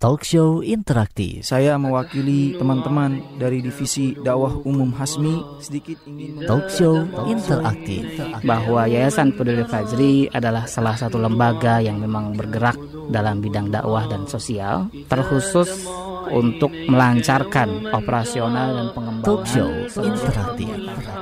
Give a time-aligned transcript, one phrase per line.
[0.00, 1.44] Talk Show Interaktif.
[1.44, 8.08] Saya mewakili teman-teman dari divisi dakwah umum Hasmi sedikit ingin Talk Show Interaktif.
[8.40, 12.80] bahwa Yayasan Peduli Fajri adalah salah satu lembaga yang memang bergerak
[13.12, 15.84] dalam bidang dakwah dan sosial, terkhusus
[16.32, 19.68] untuk melancarkan operasional dan pengembangan Talk Show
[20.00, 20.72] Interaktif.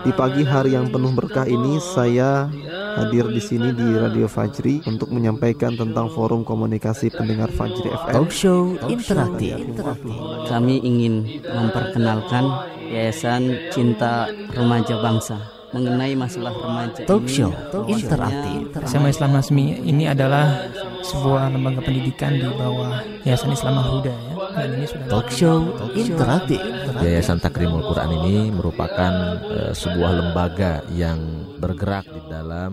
[0.07, 2.47] Di pagi hari yang penuh berkah ini saya
[2.99, 8.15] hadir di sini di Radio Fajri untuk menyampaikan tentang forum komunikasi pendengar Fajri FM.
[8.15, 9.57] Talk Show Interaktif.
[10.48, 12.45] Kami ingin memperkenalkan
[12.89, 17.04] Yayasan Cinta Remaja Bangsa mengenai masalah remaja.
[17.04, 17.50] Talk ini Show
[17.89, 18.72] Interaktif.
[18.89, 20.64] SMA Islam Nasmi ini adalah
[21.04, 24.32] sebuah lembaga pendidikan di bawah Yayasan Islam Al-Huda ya.
[24.58, 25.58] Dan ini sudah Talk Show
[25.93, 26.61] Interaktif.
[27.05, 29.13] Yayasan Takrimul Quran ini merupakan
[29.44, 31.21] eh, sebuah lembaga yang
[31.61, 32.72] bergerak di dalam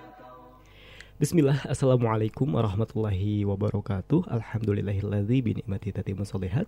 [1.21, 4.25] Bismillah, Assalamualaikum warahmatullahi wabarakatuh.
[4.25, 6.65] Alhamdulillahilladzi binikmati tatimu solihat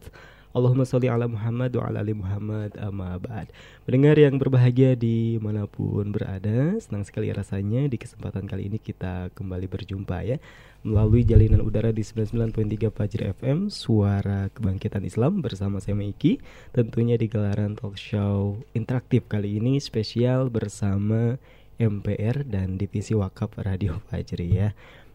[0.54, 3.50] Allahumma sholli ala Muhammad wa ala ali Muhammad amma ba'd.
[3.90, 9.34] Pendengar yang berbahagia di mana pun berada Senang sekali rasanya di kesempatan kali ini kita
[9.34, 10.38] kembali berjumpa ya
[10.86, 16.38] Melalui jalinan udara di 99.3 Fajri FM Suara Kebangkitan Islam bersama saya Meiki.
[16.70, 21.42] Tentunya di gelaran talk show interaktif kali ini spesial bersama
[21.82, 24.74] MPR dan Divisi Wakaf Radio Fajri ya.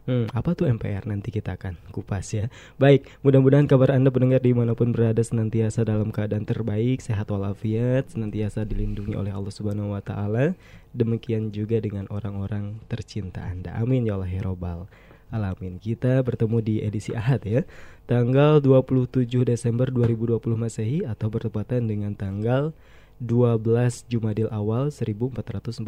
[0.08, 2.48] Hmm, apa tuh MPR nanti kita akan kupas ya.
[2.80, 8.08] Baik, mudah-mudahan kabar anda pendengar di mana pun berada senantiasa dalam keadaan terbaik, sehat walafiat,
[8.16, 10.56] senantiasa dilindungi oleh Allah Subhanahu Wa Taala.
[10.96, 13.76] Demikian juga dengan orang-orang tercinta anda.
[13.76, 14.88] Amin ya Allah ya Robbal
[15.28, 15.76] Alamin.
[15.76, 17.68] Kita bertemu di edisi Ahad ya,
[18.08, 22.72] tanggal 27 Desember 2020 Masehi atau bertepatan dengan tanggal
[23.18, 25.82] 12 Jumadil awal 1442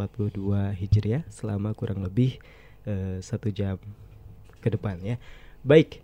[0.74, 2.42] Hijriah selama kurang lebih
[2.86, 3.78] eh, satu jam
[4.58, 5.16] ke depan ya.
[5.62, 6.02] Baik,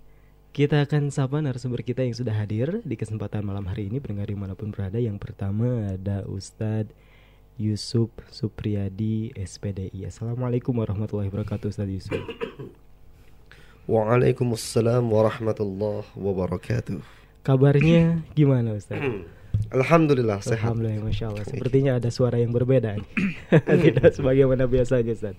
[0.57, 4.39] kita akan sapa narasumber kita yang sudah hadir di kesempatan malam hari ini pendengar di
[4.39, 4.97] mana pun berada.
[4.97, 6.95] Yang pertama ada Ustadz
[7.61, 10.09] Yusuf Supriyadi SPDI.
[10.09, 12.21] Assalamualaikum warahmatullahi wabarakatuh Ustadz Yusuf.
[13.85, 17.05] Waalaikumsalam warahmatullahi wabarakatuh.
[17.45, 19.29] Kabarnya gimana Ustadz?
[19.73, 20.73] Alhamdulillah sehat.
[20.73, 21.45] Alhamdulillah, masya Allah.
[21.47, 23.09] Sepertinya ada suara yang berbeda nih.
[23.91, 25.37] Tidak sebagaimana biasanya, Ustaz.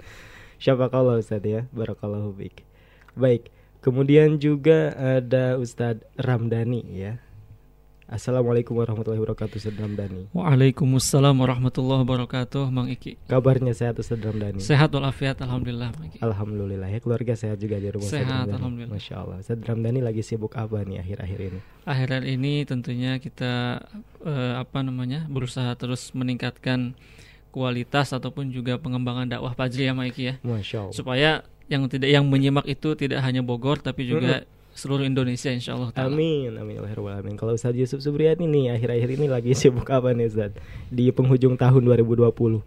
[0.58, 2.66] Syafakallah Ustaz ya, barakallahu fiik.
[3.14, 3.54] Baik,
[3.86, 7.22] kemudian juga ada Ustaz Ramdhani ya.
[8.08, 10.32] Assalamualaikum warahmatullahi wabarakatuh Ustaz Ramdhani.
[10.32, 13.20] Waalaikumsalam warahmatullahi wabarakatuh, Mang Iki.
[13.28, 14.64] Kabarnya sehat Ustaz Ramdhani?
[14.64, 16.24] Sehat walafiat alhamdulillah, Mang Iki.
[16.24, 18.96] Alhamdulillah ya, keluarga sehat juga di rumah Sehat, alhamdulillah.
[18.96, 19.44] Masya Allah.
[19.44, 21.60] Ustaz Ramdhani lagi sibuk apa nih akhir-akhir ini?
[21.84, 23.84] Akhir-akhir ini tentunya kita
[24.24, 25.28] eh, apa namanya?
[25.28, 26.96] berusaha terus meningkatkan
[27.52, 30.34] kualitas ataupun juga pengembangan dakwah Fajri ya, Mang Iki ya.
[30.48, 30.96] Masya Allah.
[30.96, 31.30] Supaya
[31.68, 34.48] yang tidak yang menyimak itu tidak hanya Bogor tapi juga
[34.78, 36.14] seluruh Indonesia insyaallah taala.
[36.14, 37.36] Amin, amin ya Allah Rabbal alamin.
[37.36, 40.54] Kalau Ustaz Yusuf Subriyadi nih akhir-akhir ini lagi sibuk apa nih Ustaz?
[40.88, 42.62] Di penghujung tahun 2020.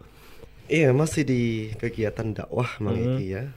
[0.66, 1.43] Iya masih di
[1.78, 3.19] kegiatan dakwah Mang Hmm.
[3.22, 3.54] Ya.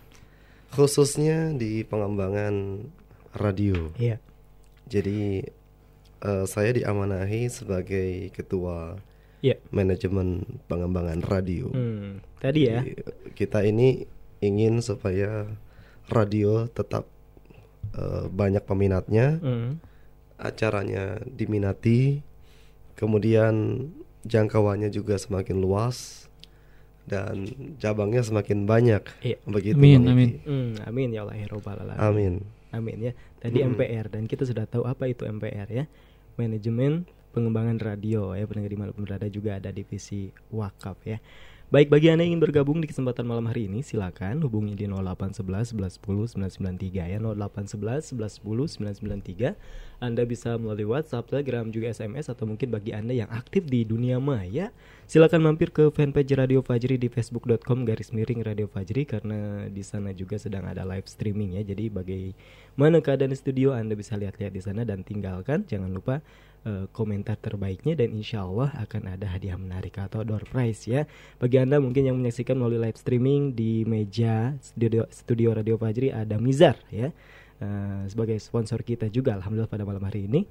[0.74, 2.86] Khususnya di pengembangan
[3.34, 3.94] radio.
[3.98, 4.18] Iya.
[4.90, 5.46] Jadi
[6.24, 8.98] eh, saya diamanahi sebagai ketua
[9.44, 9.60] Iya.
[9.76, 11.68] manajemen pengembangan radio.
[11.68, 12.80] Hmm, tadi ya.
[12.80, 12.96] Jadi,
[13.36, 14.08] kita ini
[14.40, 15.52] ingin supaya
[16.08, 17.04] radio tetap
[17.94, 19.78] eh, banyak peminatnya, Hmm.
[20.36, 22.20] acaranya diminati,
[22.96, 23.86] kemudian
[24.24, 26.28] jangkauannya juga semakin luas
[27.04, 29.04] dan cabangnya semakin banyak.
[29.22, 29.38] Iya.
[29.44, 29.76] Begitu.
[29.76, 30.30] Amin, amin.
[30.44, 32.00] Hmm, amin ya Allah ya Rabbal alamin.
[32.00, 32.34] Amin.
[32.74, 33.14] Amin ya.
[33.38, 33.76] Tadi Mm-mm.
[33.78, 35.86] MPR dan kita sudah tahu apa itu MPR ya.
[36.40, 41.22] Manajemen pengembangan radio ya pendengar di mana pun berada juga ada divisi wakaf ya.
[41.74, 45.74] Baik bagi anda yang ingin bergabung di kesempatan malam hari ini silakan hubungi di 0811
[45.74, 49.58] 1110 993 ya 0811 1110 993
[49.98, 54.22] Anda bisa melalui WhatsApp, Telegram juga SMS atau mungkin bagi anda yang aktif di dunia
[54.22, 54.70] maya
[55.10, 60.14] silakan mampir ke fanpage Radio Fajri di facebook.com garis miring Radio Fajri karena di sana
[60.14, 61.66] juga sedang ada live streaming ya.
[61.66, 64.86] Jadi bagaimana keadaan studio anda bisa lihat-lihat di sana.
[64.86, 66.22] Dan tinggalkan jangan lupa
[66.66, 71.08] eh, komentar terbaiknya dan insya Allah akan ada hadiah menarik atau door prize ya.
[71.40, 76.36] Bagi anda mungkin yang menyaksikan melalui live streaming di meja studio, studio Radio Fajri ada
[76.42, 77.14] Mizar ya.
[77.64, 80.44] Eh, sebagai sponsor kita juga alhamdulillah pada malam hari ini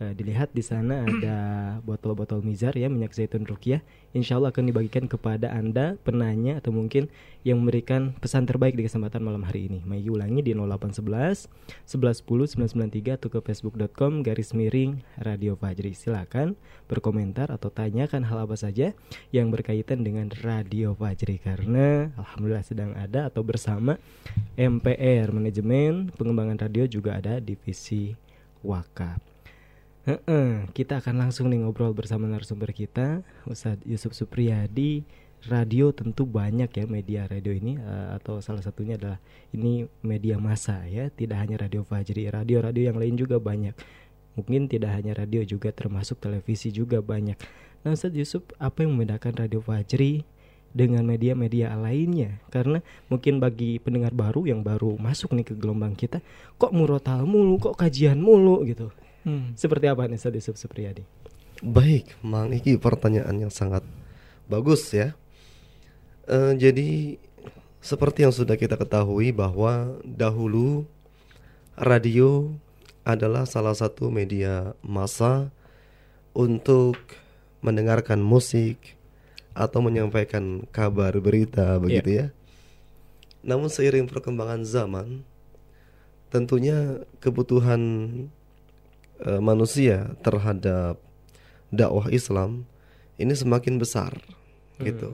[0.00, 1.36] Eh, dilihat di sana ada
[1.84, 3.84] botol-botol mizar ya minyak zaitun rukyah
[4.16, 7.12] insya Allah akan dibagikan kepada anda penanya atau mungkin
[7.44, 9.84] yang memberikan pesan terbaik di kesempatan malam hari ini.
[9.84, 11.52] Magi ulangi di 0811
[11.84, 12.64] 1110
[13.12, 15.92] 993 atau ke facebook.com garis miring Radio Fajri.
[15.92, 16.56] Silakan
[16.88, 18.96] berkomentar atau tanyakan hal apa saja
[19.36, 21.36] yang berkaitan dengan Radio Fajri.
[21.36, 24.00] Karena Alhamdulillah sedang ada atau bersama
[24.56, 28.16] MPR Manajemen Pengembangan Radio juga ada divisi
[28.64, 29.29] wakaf
[30.74, 35.04] kita akan langsung nih ngobrol bersama narasumber kita Ustadz Yusuf Supriyadi.
[35.48, 39.16] Radio tentu banyak ya media radio ini uh, atau salah satunya adalah
[39.56, 43.72] ini media massa ya tidak hanya radio Fajri radio-radio yang lain juga banyak.
[44.36, 47.40] Mungkin tidak hanya radio juga termasuk televisi juga banyak.
[47.80, 50.28] Nah Ustadz Yusuf apa yang membedakan radio Fajri
[50.76, 52.36] dengan media-media lainnya?
[52.52, 56.20] Karena mungkin bagi pendengar baru yang baru masuk nih ke gelombang kita
[56.60, 58.92] kok murotal mulu kok kajian mulu gitu
[59.24, 59.52] Hmm.
[59.56, 61.04] Seperti apa nih Ustaz Yusuf Supriyadi?
[61.60, 63.84] Baik, Mang Iki pertanyaan yang sangat
[64.48, 65.12] bagus ya.
[66.24, 67.20] Uh, jadi
[67.84, 70.88] seperti yang sudah kita ketahui bahwa dahulu
[71.76, 72.52] radio
[73.04, 75.48] adalah salah satu media massa
[76.36, 76.96] untuk
[77.60, 78.96] mendengarkan musik
[79.52, 82.28] atau menyampaikan kabar berita begitu yeah.
[82.32, 82.36] ya.
[83.40, 85.24] Namun seiring perkembangan zaman
[86.30, 87.80] tentunya kebutuhan
[89.20, 90.98] e, manusia terhadap
[91.70, 92.66] dakwah Islam
[93.20, 94.16] ini semakin besar
[94.80, 94.84] hmm.
[94.84, 95.10] gitu.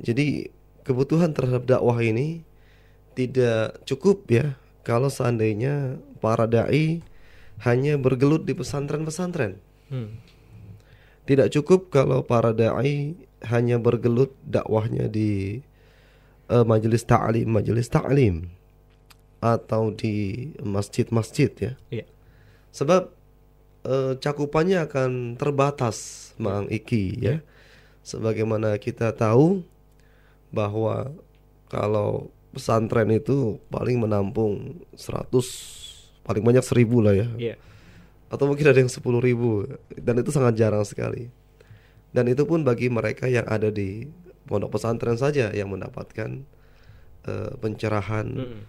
[0.00, 0.50] Jadi
[0.82, 2.42] kebutuhan terhadap dakwah ini
[3.14, 7.04] tidak cukup ya kalau seandainya para dai
[7.62, 9.60] hanya bergelut di pesantren-pesantren.
[9.92, 10.18] Hmm.
[11.28, 13.14] Tidak cukup kalau para dai
[13.46, 15.60] hanya bergelut dakwahnya di
[16.50, 18.50] uh, majelis ta'lim, majelis ta'lim
[19.40, 21.72] atau di masjid-masjid ya.
[21.88, 22.08] Yeah.
[22.76, 23.19] Sebab
[23.84, 27.36] uh, cakupannya akan terbatas, Mang Iki ya.
[28.00, 29.62] Sebagaimana kita tahu
[30.50, 31.14] bahwa
[31.70, 35.30] kalau pesantren itu paling menampung 100
[36.26, 37.28] paling banyak seribu lah ya.
[37.38, 37.58] Yeah.
[38.30, 41.30] Atau mungkin ada yang sepuluh ribu dan itu sangat jarang sekali.
[42.10, 44.06] Dan itu pun bagi mereka yang ada di
[44.50, 46.42] pondok pesantren saja yang mendapatkan
[47.26, 48.62] uh, pencerahan mm.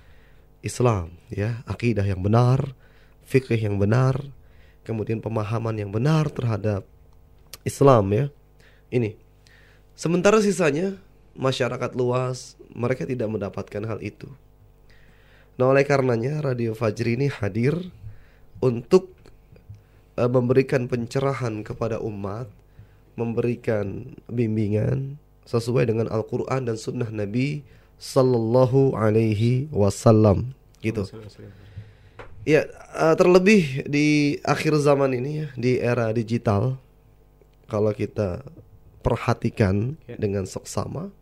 [0.62, 2.78] Islam ya, akidah yang benar,
[3.26, 4.30] fikih yang benar,
[4.82, 6.86] kemudian pemahaman yang benar terhadap
[7.62, 8.26] Islam ya.
[8.92, 9.16] Ini.
[9.96, 10.98] Sementara sisanya
[11.38, 14.28] masyarakat luas mereka tidak mendapatkan hal itu.
[15.60, 17.78] Nah, oleh karenanya Radio Fajri ini hadir
[18.64, 19.14] untuk
[20.18, 22.50] uh, memberikan pencerahan kepada umat,
[23.14, 27.62] memberikan bimbingan sesuai dengan Al-Qur'an dan sunnah Nabi
[28.02, 31.06] sallallahu alaihi wasallam gitu.
[32.42, 32.66] Ya,
[32.98, 36.82] uh, terlebih di akhir zaman ini ya, di era digital,
[37.70, 38.42] kalau kita
[39.06, 40.18] perhatikan ya.
[40.18, 41.14] dengan seksama,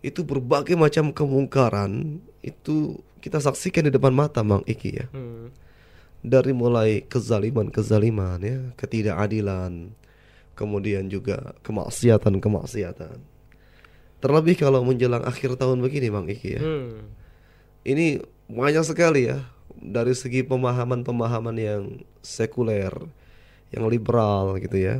[0.00, 5.06] itu berbagai macam kemungkaran itu kita saksikan di depan mata, Mang Iki ya.
[5.12, 5.52] Hmm.
[6.24, 9.92] Dari mulai kezaliman-kezaliman ya, ketidakadilan,
[10.56, 13.20] kemudian juga kemaksiatan-kemaksiatan.
[14.24, 16.62] Terlebih kalau menjelang akhir tahun begini, Mang Iki ya.
[16.64, 17.12] Hmm.
[17.84, 21.82] Ini banyak sekali ya dari segi pemahaman-pemahaman yang
[22.24, 22.92] sekuler,
[23.70, 24.96] yang liberal gitu ya,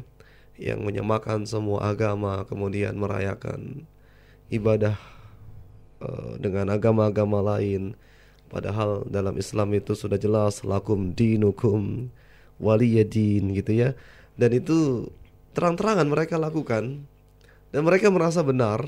[0.61, 3.89] yang menyamakan semua agama kemudian merayakan
[4.53, 4.99] ibadah
[6.05, 7.97] uh, dengan agama-agama lain.
[8.51, 12.11] Padahal dalam Islam itu sudah jelas lakum dinukum
[12.59, 13.95] waliyadin gitu ya.
[14.35, 15.09] Dan itu
[15.55, 17.07] terang-terangan mereka lakukan
[17.71, 18.83] dan mereka merasa benar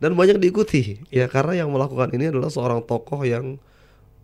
[0.00, 3.60] dan banyak diikuti ya karena yang melakukan ini adalah seorang tokoh yang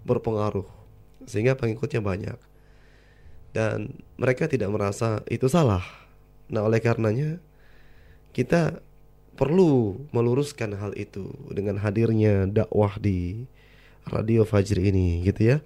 [0.05, 0.80] berpengaruh
[1.29, 2.39] sehingga pengikutnya banyak
[3.51, 5.83] dan mereka tidak merasa itu salah.
[6.51, 7.43] Nah, oleh karenanya
[8.31, 8.79] kita
[9.35, 13.47] perlu meluruskan hal itu dengan hadirnya dakwah di
[14.07, 15.59] Radio Fajri ini gitu ya.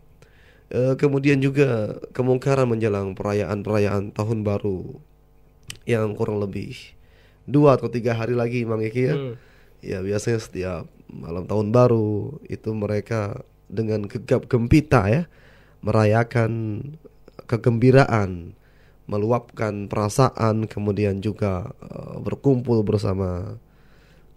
[0.73, 4.97] E, kemudian juga kemungkaran menjelang perayaan-perayaan tahun baru
[5.85, 6.77] yang kurang lebih
[7.45, 9.17] dua atau tiga hari lagi Mang Eki ya.
[9.17, 9.35] Hmm.
[9.85, 15.29] Ya biasanya setiap malam tahun baru itu mereka dengan gegap gempita ya
[15.85, 16.81] merayakan
[17.45, 18.57] kegembiraan,
[19.05, 23.61] meluapkan perasaan, kemudian juga uh, berkumpul bersama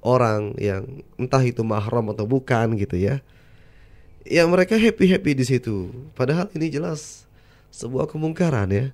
[0.03, 0.83] orang yang
[1.15, 3.23] entah itu mahram atau bukan gitu ya.
[4.27, 5.87] Ya mereka happy happy di situ.
[6.11, 7.23] Padahal ini jelas
[7.71, 8.85] sebuah kemungkaran ya.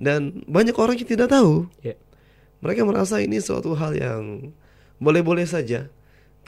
[0.00, 1.68] Dan banyak orang yang tidak tahu.
[1.84, 2.00] Yeah.
[2.64, 4.56] Mereka merasa ini suatu hal yang
[4.96, 5.92] boleh-boleh saja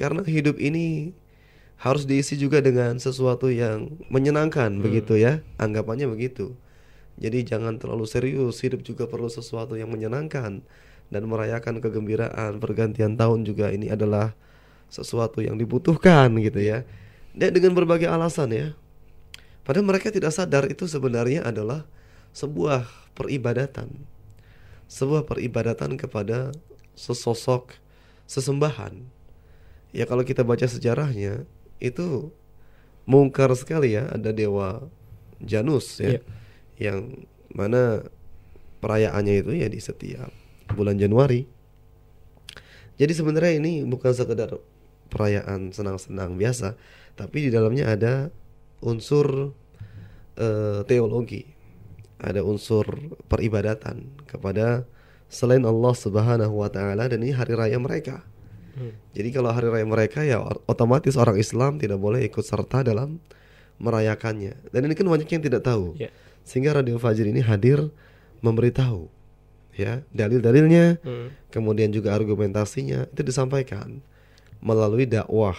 [0.00, 1.12] karena hidup ini
[1.76, 4.82] harus diisi juga dengan sesuatu yang menyenangkan hmm.
[4.82, 6.56] begitu ya anggapannya begitu
[7.16, 10.60] Jadi jangan terlalu serius, hidup juga perlu sesuatu yang menyenangkan
[11.08, 14.36] dan merayakan kegembiraan pergantian tahun juga ini adalah
[14.92, 16.84] sesuatu yang dibutuhkan gitu ya.
[17.32, 18.68] Dan dengan berbagai alasan ya.
[19.64, 21.88] Padahal mereka tidak sadar itu sebenarnya adalah
[22.36, 22.84] sebuah
[23.16, 24.04] peribadatan.
[24.86, 26.52] Sebuah peribadatan kepada
[26.94, 27.80] sesosok
[28.28, 28.92] sesembahan.
[29.90, 32.32] Ya kalau kita baca sejarahnya itu
[33.06, 34.84] mungkar sekali ya ada dewa
[35.40, 36.16] Janus ya.
[36.16, 36.20] Iya.
[36.76, 36.98] Yang
[37.52, 38.04] mana
[38.80, 40.28] perayaannya itu ya di setiap
[40.72, 41.48] bulan Januari.
[42.96, 44.56] Jadi sebenarnya ini bukan sekedar
[45.12, 46.74] perayaan senang-senang biasa,
[47.14, 48.14] tapi di dalamnya ada
[48.80, 49.52] unsur
[50.36, 51.44] eh, teologi,
[52.16, 52.88] ada unsur
[53.28, 54.88] peribadatan kepada
[55.28, 58.24] selain Allah Subhanahu wa taala dan ini hari raya mereka.
[59.16, 63.16] Jadi kalau hari raya mereka ya otomatis orang Islam tidak boleh ikut serta dalam
[63.80, 64.72] merayakannya.
[64.72, 65.96] Dan ini kan banyak yang tidak tahu.
[65.96, 66.12] Ya.
[66.44, 67.88] Sehingga Radio Fajr ini hadir
[68.44, 69.08] memberitahu
[69.76, 71.28] ya dalil-dalilnya, Hmm.
[71.52, 74.00] kemudian juga argumentasinya itu disampaikan
[74.64, 75.56] melalui dakwah.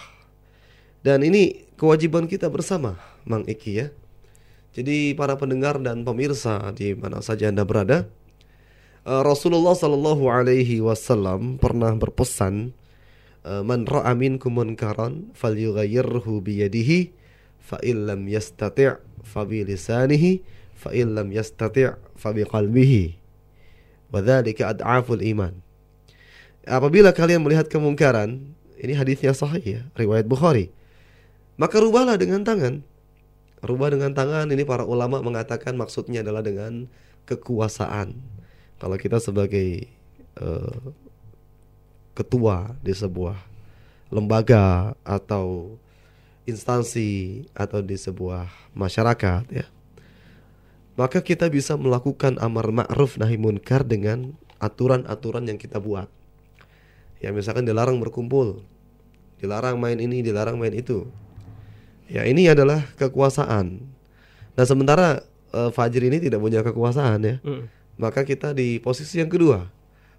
[1.06, 3.88] Dan ini kewajiban kita bersama, Mang Iki ya.
[4.74, 8.10] Jadi para pendengar dan pemirsa di mana saja Anda berada,
[9.06, 12.74] eh, Rasulullah Shallallahu alaihi wasallam pernah berpesan,
[13.44, 17.12] "Man ra'a minkum munkaran falyughayyirhu bi yadihi,
[17.60, 20.42] fa illam yastati' fa bi lisanihi,
[20.74, 23.18] fa illam yastati' fa bi qalbihi."
[24.08, 25.52] Wadzalika ad'aful iman.
[26.64, 30.72] Apabila kalian melihat kemungkaran, ini hadisnya sahih ya, riwayat Bukhari.
[31.58, 32.86] Maka rubahlah dengan tangan.
[33.58, 36.86] Rubah dengan tangan ini para ulama mengatakan maksudnya adalah dengan
[37.26, 38.14] kekuasaan.
[38.78, 39.90] Kalau kita sebagai
[40.38, 40.78] eh,
[42.18, 43.38] ketua di sebuah
[44.10, 45.78] lembaga atau
[46.48, 49.66] instansi atau di sebuah masyarakat ya.
[50.98, 56.10] Maka kita bisa melakukan amar ma'ruf nahi munkar dengan aturan-aturan yang kita buat.
[57.22, 58.66] Ya misalkan dilarang berkumpul,
[59.38, 61.06] dilarang main ini, dilarang main itu.
[62.10, 63.78] Ya ini adalah kekuasaan.
[64.58, 65.22] Nah sementara
[65.54, 67.36] eh, Fajri ini tidak punya kekuasaan ya.
[67.46, 67.70] Hmm.
[67.94, 69.77] Maka kita di posisi yang kedua.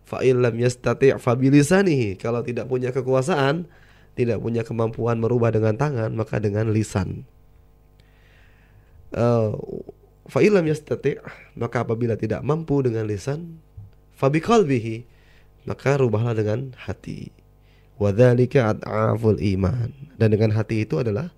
[0.10, 2.18] Fa'il lam yastati' fabilisanihi.
[2.18, 3.70] Kalau tidak punya kekuasaan,
[4.18, 7.30] tidak punya kemampuan merubah dengan tangan, maka dengan lisan.
[9.14, 9.54] Eh,
[10.26, 11.22] Fa'il lam yastati'
[11.54, 13.62] maka apabila tidak mampu dengan lisan,
[14.18, 15.06] fabiqalbihi
[15.70, 17.30] maka rubahlah dengan hati.
[18.02, 19.94] Wadzalika ad'aful iman.
[20.18, 21.30] Dan dengan hati itu adalah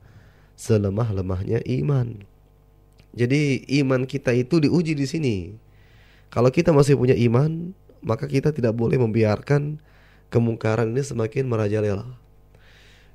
[0.56, 2.24] selemah-lemahnya iman.
[3.12, 5.38] Jadi iman kita itu diuji di sini.
[6.32, 9.78] Kalau kita masih punya iman, maka kita tidak boleh membiarkan
[10.34, 12.08] kemungkaran ini semakin merajalela.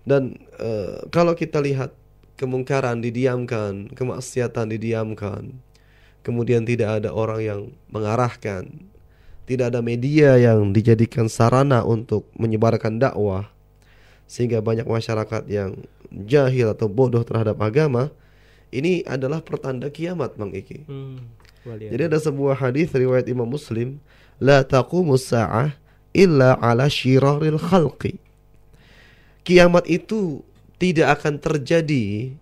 [0.06, 1.90] Dan eh, kalau kita lihat
[2.38, 5.56] kemungkaran didiamkan, kemaksiatan didiamkan,
[6.22, 8.70] kemudian tidak ada orang yang mengarahkan,
[9.46, 13.50] tidak ada media yang dijadikan sarana untuk menyebarkan dakwah,
[14.30, 15.74] sehingga banyak masyarakat yang
[16.10, 18.14] jahil atau bodoh terhadap agama,
[18.70, 20.86] ini adalah pertanda kiamat, Bang Iki.
[20.86, 21.18] Hmm.
[21.66, 23.98] Jadi ada sebuah hadis riwayat Imam Muslim,
[24.42, 25.76] la taqumus sa'ah
[26.16, 28.16] illa ala syiraril khalqi.
[29.46, 30.42] Kiamat itu
[30.76, 32.34] tidak akan terjadi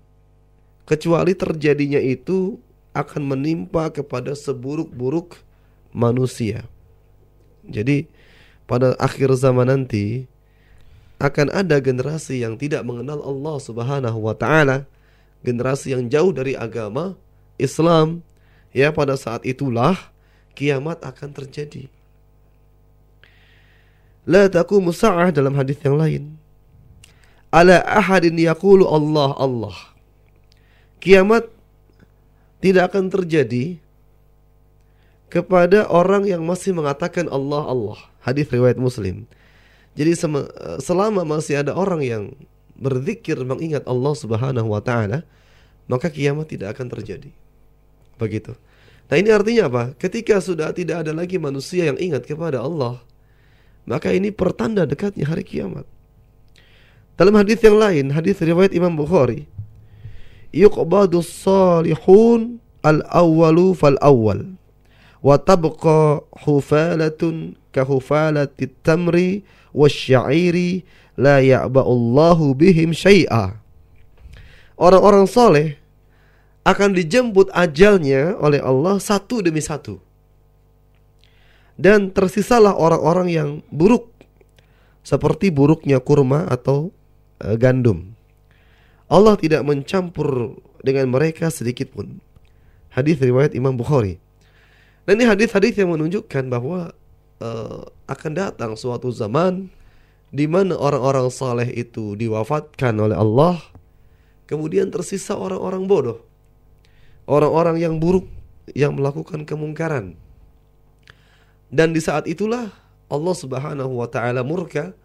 [0.89, 2.59] kecuali terjadinya itu
[2.95, 5.43] akan menimpa kepada seburuk-buruk
[5.91, 6.65] manusia.
[7.67, 8.07] Jadi
[8.65, 10.31] pada akhir zaman nanti
[11.19, 14.85] akan ada generasi yang tidak mengenal Allah Subhanahu wa taala,
[15.41, 17.17] generasi yang jauh dari agama
[17.57, 18.21] Islam.
[18.75, 20.14] Ya, pada saat itulah
[20.55, 21.91] kiamat akan terjadi.
[24.25, 26.23] La taqumu sa'ah dalam hadis yang lain.
[27.53, 29.77] Ala ahadin yaqulu Allah Allah.
[30.99, 31.53] Kiamat
[32.65, 33.77] tidak akan terjadi
[35.29, 37.99] kepada orang yang masih mengatakan Allah Allah.
[38.25, 39.29] Hadis riwayat Muslim.
[39.95, 40.17] Jadi
[40.81, 42.23] selama masih ada orang yang
[42.75, 45.23] berzikir mengingat Allah Subhanahu wa taala,
[45.87, 47.31] maka kiamat tidak akan terjadi.
[48.19, 48.57] Begitu.
[49.05, 49.85] Nah, ini artinya apa?
[50.01, 53.05] Ketika sudah tidak ada lagi manusia yang ingat kepada Allah,
[53.85, 55.85] maka ini pertanda dekatnya hari kiamat.
[57.15, 59.47] Dalam hadis yang lain, hadis riwayat Imam Bukhari,
[60.51, 64.57] yuqbadus salihun al-awwalu fal awwal
[65.25, 69.41] wa tabqa hufalatun ka hufalati tamri
[69.73, 70.85] wasyairi
[71.17, 73.59] la ya'ba'ullahu bihim syai'a.
[74.75, 75.79] Orang-orang soleh
[76.65, 80.01] akan dijemput ajalnya oleh Allah satu demi satu.
[81.77, 84.09] Dan tersisalah orang-orang yang buruk
[85.05, 86.89] seperti buruknya kurma atau
[87.45, 88.17] eh, gandum.
[89.13, 92.19] Allah tidak mencampur dengan mereka sedikit pun.
[92.89, 94.17] Hadis riwayat Imam Bukhari.
[95.05, 96.97] Nah ini hadis-hadis yang menunjukkan bahwa
[97.45, 99.69] uh, akan datang suatu zaman
[100.33, 103.61] di mana orang-orang saleh itu diwafatkan oleh Allah,
[104.49, 106.24] kemudian tersisa orang-orang bodoh,
[107.25, 108.29] orang-orang yang buruk
[108.73, 110.17] yang melakukan kemungkaran.
[111.69, 112.71] Dan di saat itulah
[113.11, 114.97] Allah Subhanahu wa taala murka,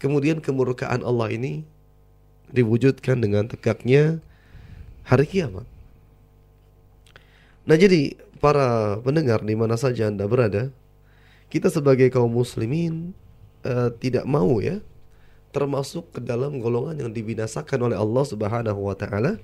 [0.00, 1.66] kemudian kemurkaan Allah ini
[2.54, 4.22] diwujudkan dengan tegaknya
[5.04, 5.66] hari kiamat.
[7.64, 10.68] Nah, jadi para pendengar di mana saja Anda berada,
[11.48, 13.16] kita sebagai kaum muslimin
[13.64, 14.84] uh, tidak mau ya
[15.54, 19.38] termasuk ke dalam golongan yang dibinasakan oleh Allah Subhanahu wa taala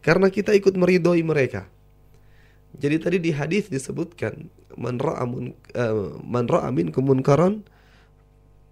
[0.00, 1.68] karena kita ikut meridhoi mereka.
[2.76, 4.46] Jadi tadi di hadis disebutkan
[4.78, 7.66] man ra'a uh, man ra'a minkum munkaran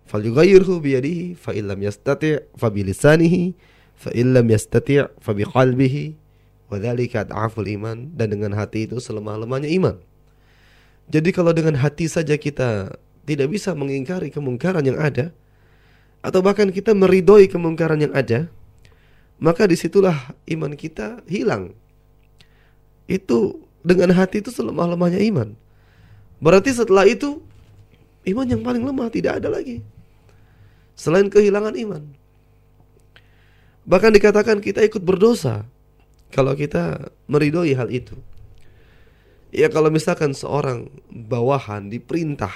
[0.07, 3.59] falyughayyirhu bi yadihi fa illam yastati' fa bi lisanihi
[3.99, 6.29] fa illam yastati' fa bi qalbihi
[6.69, 9.97] Wadhalika ad'aful iman dan dengan hati itu selemah-lemahnya iman.
[11.09, 12.93] Jadi kalau dengan hati saja kita
[13.25, 15.33] tidak bisa mengingkari kemungkaran yang ada
[16.21, 18.53] atau bahkan kita meridhoi kemungkaran yang ada,
[19.39, 21.75] maka di situlah iman kita hilang.
[23.07, 25.55] Itu dengan hati itu selemah-lemahnya iman.
[26.43, 27.43] Berarti setelah itu
[28.27, 29.81] iman yang paling lemah tidak ada lagi.
[30.99, 32.03] Selain kehilangan iman.
[33.89, 35.65] Bahkan dikatakan kita ikut berdosa
[36.35, 38.19] kalau kita meridhoi hal itu.
[39.49, 42.53] Ya kalau misalkan seorang bawahan diperintah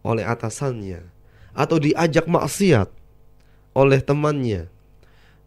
[0.00, 1.04] oleh atasannya
[1.52, 2.88] atau diajak maksiat
[3.76, 4.72] oleh temannya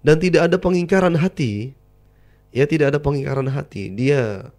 [0.01, 1.73] dan tidak ada pengingkaran hati,
[2.53, 4.49] ya tidak ada pengingkaran hati, dia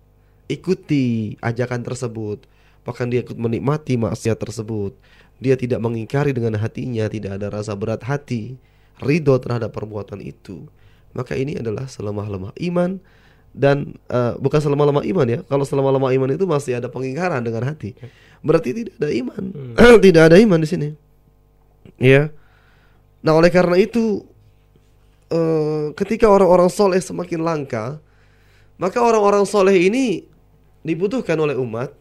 [0.47, 2.47] ikuti ajakan tersebut,
[2.87, 4.95] bahkan dia ikut menikmati maksiat tersebut.
[5.43, 8.55] Dia tidak mengingkari dengan hatinya, tidak ada rasa berat hati,
[9.03, 10.71] ridho terhadap perbuatan itu
[11.13, 12.97] maka ini adalah selemah-lemah iman
[13.53, 15.41] dan uh, bukan selemah-lemah iman ya.
[15.45, 17.93] Kalau selemah-lemah iman itu masih ada pengingkaran dengan hati.
[18.41, 19.43] Berarti tidak ada iman.
[19.53, 20.01] Hmm.
[20.05, 20.89] tidak ada iman di sini.
[22.01, 22.33] Ya.
[23.21, 24.25] Nah, oleh karena itu
[25.33, 27.99] uh, ketika orang-orang soleh semakin langka,
[28.77, 30.29] maka orang-orang soleh ini
[30.85, 31.97] dibutuhkan oleh umat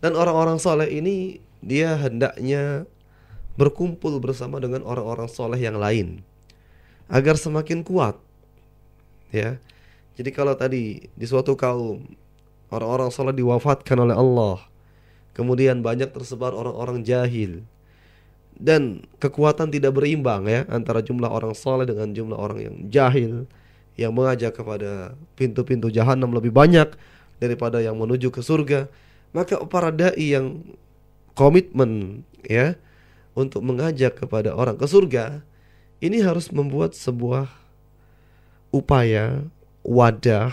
[0.00, 2.88] dan orang-orang soleh ini dia hendaknya
[3.54, 6.24] berkumpul bersama dengan orang-orang soleh yang lain
[7.12, 8.16] agar semakin kuat
[9.28, 9.60] ya.
[10.12, 12.04] Jadi kalau tadi di suatu kaum
[12.72, 14.60] orang-orang soleh diwafatkan oleh Allah
[15.36, 17.64] kemudian banyak tersebar orang-orang jahil
[18.58, 23.32] dan kekuatan tidak berimbang ya antara jumlah orang soleh dengan jumlah orang yang jahil
[23.96, 26.96] yang mengajak kepada pintu-pintu jahanam lebih banyak
[27.42, 28.88] daripada yang menuju ke surga.
[29.32, 30.60] Maka para dai yang
[31.32, 32.76] komitmen ya
[33.32, 35.40] untuk mengajak kepada orang ke surga
[36.04, 37.48] ini harus membuat sebuah
[38.72, 39.44] upaya
[39.84, 40.52] wadah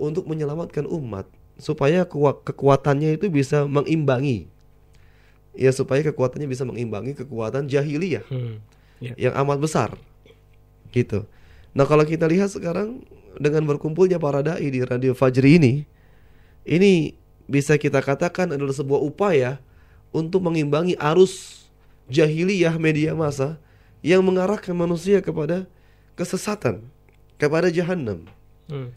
[0.00, 1.28] untuk menyelamatkan umat
[1.60, 2.02] supaya
[2.44, 4.50] kekuatannya itu bisa mengimbangi
[5.54, 8.58] ya supaya kekuatannya bisa mengimbangi kekuatan jahiliyah hmm,
[9.00, 9.16] yeah.
[9.30, 9.90] yang amat besar
[10.90, 11.26] gitu
[11.74, 13.02] nah kalau kita lihat sekarang
[13.38, 15.74] dengan berkumpulnya para dai di radio Fajri ini
[16.62, 17.14] ini
[17.50, 19.58] bisa kita katakan adalah sebuah upaya
[20.14, 21.66] untuk mengimbangi arus
[22.06, 23.58] jahiliyah media massa
[24.04, 25.66] yang mengarahkan manusia kepada
[26.14, 26.86] kesesatan
[27.38, 28.24] kepada jahanam.
[28.70, 28.94] Hmm.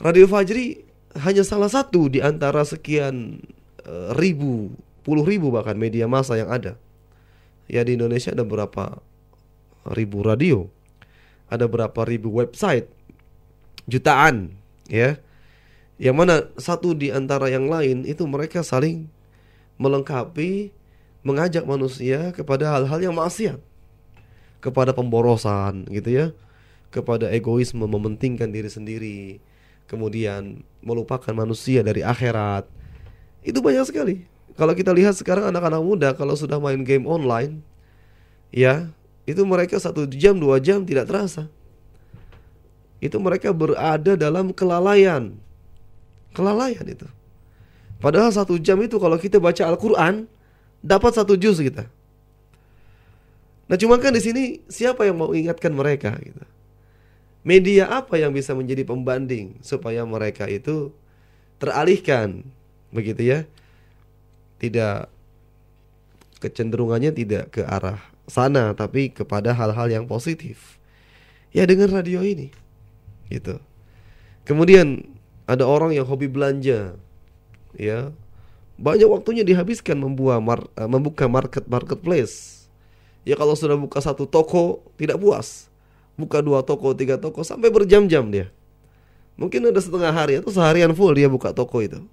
[0.00, 0.84] Radio Fajri
[1.16, 3.40] hanya salah satu di antara sekian
[3.84, 6.76] uh, ribu, puluh ribu bahkan media massa yang ada.
[7.70, 8.98] Ya di Indonesia ada berapa
[9.94, 10.66] ribu radio,
[11.46, 12.90] ada berapa ribu website,
[13.86, 14.52] jutaan,
[14.90, 15.22] ya.
[16.00, 19.06] Yang mana satu di antara yang lain itu mereka saling
[19.76, 20.72] melengkapi,
[21.20, 23.60] mengajak manusia kepada hal-hal yang maksiat.
[24.64, 26.26] Kepada pemborosan gitu ya.
[26.88, 29.20] Kepada egoisme mementingkan diri sendiri.
[29.84, 32.64] Kemudian melupakan manusia dari akhirat.
[33.44, 34.24] Itu banyak sekali
[34.60, 37.64] kalau kita lihat sekarang anak-anak muda kalau sudah main game online
[38.52, 38.92] ya
[39.24, 41.46] itu mereka satu jam dua jam tidak terasa.
[43.00, 45.32] Itu mereka berada dalam kelalaian.
[46.36, 47.08] Kelalaian itu.
[48.02, 50.28] Padahal satu jam itu kalau kita baca Al-Quran
[50.84, 51.88] dapat satu juz kita.
[53.70, 56.42] Nah, cuma kan di sini siapa yang mau ingatkan mereka gitu.
[57.46, 60.92] Media apa yang bisa menjadi pembanding supaya mereka itu
[61.62, 62.44] teralihkan?
[62.90, 63.38] Begitu ya.
[64.60, 65.08] Tidak
[66.40, 70.78] kecenderungannya tidak ke arah sana tapi kepada hal-hal yang positif.
[71.50, 72.52] Ya dengan radio ini.
[73.32, 73.58] Gitu.
[74.44, 75.08] Kemudian
[75.48, 76.94] ada orang yang hobi belanja
[77.74, 78.12] ya.
[78.80, 82.60] Banyak waktunya dihabiskan membuat mar, eh, membuka market marketplace
[83.24, 85.68] Ya kalau sudah buka satu toko tidak puas.
[86.16, 88.48] Buka dua toko, tiga toko sampai berjam-jam dia.
[89.40, 92.04] Mungkin ada setengah hari atau seharian full dia buka toko itu.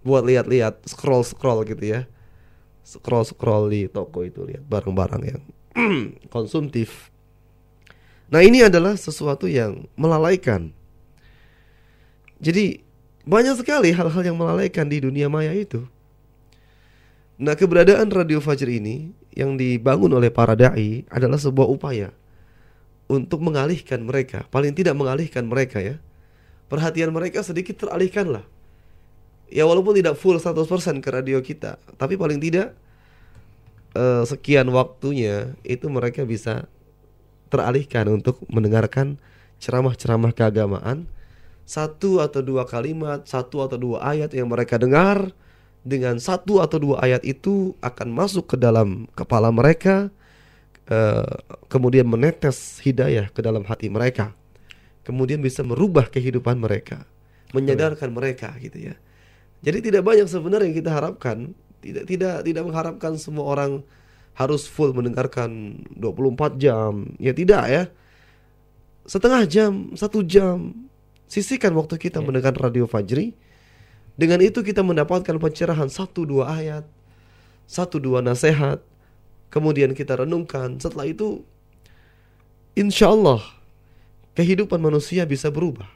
[0.00, 2.00] Buat lihat-lihat, scroll-scroll gitu ya.
[2.84, 5.42] Scroll-scroll di toko itu lihat barang-barang yang
[6.34, 7.12] konsumtif.
[8.30, 10.70] Nah, ini adalah sesuatu yang melalaikan.
[12.40, 12.80] Jadi
[13.26, 15.84] banyak sekali hal-hal yang melalaikan di dunia maya itu.
[17.40, 22.12] Nah, keberadaan Radio Fajr ini yang dibangun oleh para dai adalah sebuah upaya
[23.10, 25.98] untuk mengalihkan mereka, paling tidak mengalihkan mereka ya.
[26.70, 28.44] Perhatian mereka sedikit teralihkan lah.
[29.50, 32.70] Ya walaupun tidak full 100% ke radio kita, tapi paling tidak
[33.98, 36.70] uh, sekian waktunya itu mereka bisa
[37.50, 39.18] teralihkan untuk mendengarkan
[39.58, 41.10] ceramah-ceramah keagamaan.
[41.66, 45.34] Satu atau dua kalimat, satu atau dua ayat yang mereka dengar
[45.82, 50.10] dengan satu atau dua ayat itu akan masuk ke dalam kepala mereka
[50.90, 51.26] uh,
[51.66, 54.30] kemudian menetes hidayah ke dalam hati mereka.
[55.02, 57.02] Kemudian bisa merubah kehidupan mereka
[57.50, 58.94] menyadarkan mereka gitu ya
[59.60, 61.52] jadi tidak banyak sebenarnya yang kita harapkan.
[61.80, 63.84] Tidak tidak tidak mengharapkan semua orang
[64.36, 67.12] harus full mendengarkan 24 jam.
[67.20, 67.82] Ya tidak ya.
[69.04, 70.88] Setengah jam satu jam.
[71.28, 72.26] Sisihkan waktu kita yeah.
[72.26, 73.36] mendengar radio Fajri.
[74.16, 76.84] Dengan itu kita mendapatkan pencerahan satu dua ayat
[77.70, 78.80] satu dua nasihat.
[79.52, 80.80] Kemudian kita renungkan.
[80.80, 81.42] Setelah itu
[82.74, 83.42] insya Allah
[84.34, 85.86] kehidupan manusia bisa berubah.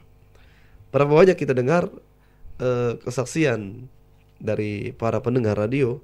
[0.93, 1.91] Berapa banyak kita dengar
[2.59, 3.87] uh, kesaksian
[4.39, 5.99] dari para pendengar radio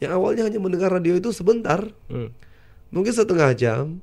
[0.00, 2.32] yang awalnya hanya mendengar radio itu sebentar, hmm.
[2.88, 4.00] mungkin setengah jam,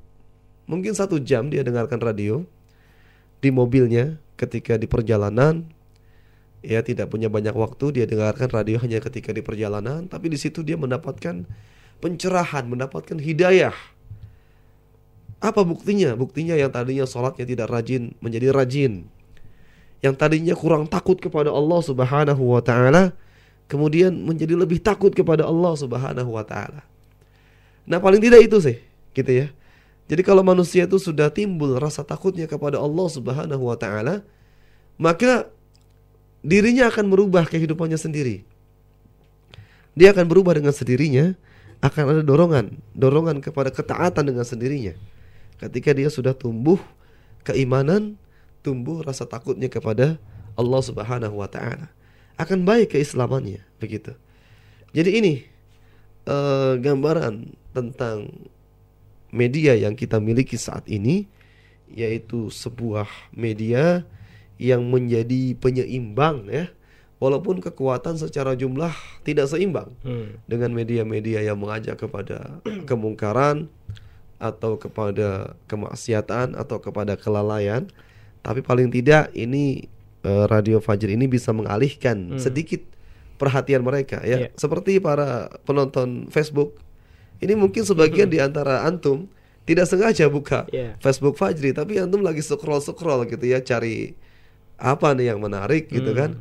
[0.70, 2.46] mungkin satu jam dia dengarkan radio
[3.42, 5.66] di mobilnya ketika di perjalanan,
[6.62, 10.62] ya tidak punya banyak waktu dia dengarkan radio hanya ketika di perjalanan, tapi di situ
[10.62, 11.50] dia mendapatkan
[11.98, 13.74] pencerahan, mendapatkan hidayah.
[15.42, 16.14] Apa buktinya?
[16.14, 19.10] Buktinya yang tadinya sholatnya tidak rajin menjadi rajin.
[20.02, 23.18] Yang tadinya kurang takut kepada Allah Subhanahu wa taala
[23.68, 26.82] kemudian menjadi lebih takut kepada Allah Subhanahu wa taala.
[27.88, 28.78] Nah, paling tidak itu sih,
[29.16, 29.48] gitu ya.
[30.08, 34.24] Jadi kalau manusia itu sudah timbul rasa takutnya kepada Allah Subhanahu wa taala,
[34.96, 35.52] maka
[36.40, 38.48] dirinya akan merubah kehidupannya sendiri.
[39.98, 41.36] Dia akan berubah dengan sendirinya,
[41.84, 44.96] akan ada dorongan, dorongan kepada ketaatan dengan sendirinya.
[45.60, 46.80] Ketika dia sudah tumbuh
[47.44, 48.16] keimanan,
[48.68, 50.20] tumbuh rasa takutnya kepada
[50.60, 51.88] Allah Subhanahu wa taala
[52.36, 54.12] akan baik keislamannya begitu.
[54.92, 55.34] Jadi ini
[56.28, 58.28] uh, gambaran tentang
[59.32, 61.32] media yang kita miliki saat ini
[61.88, 64.04] yaitu sebuah media
[64.60, 66.68] yang menjadi penyeimbang ya
[67.18, 68.92] walaupun kekuatan secara jumlah
[69.24, 70.44] tidak seimbang hmm.
[70.46, 73.72] dengan media-media yang mengajak kepada kemungkaran
[74.38, 77.90] atau kepada kemaksiatan atau kepada kelalaian
[78.48, 79.84] tapi paling tidak ini
[80.24, 82.40] uh, radio Fajr ini bisa mengalihkan hmm.
[82.40, 82.80] sedikit
[83.36, 84.48] perhatian mereka ya.
[84.48, 84.52] Yeah.
[84.56, 86.80] Seperti para penonton Facebook.
[87.44, 89.28] Ini mungkin sebagian di antara antum
[89.68, 90.96] tidak sengaja buka yeah.
[91.04, 94.16] Facebook Fajri tapi antum lagi scroll-scroll gitu ya cari
[94.80, 96.20] apa nih yang menarik gitu hmm.
[96.20, 96.32] kan.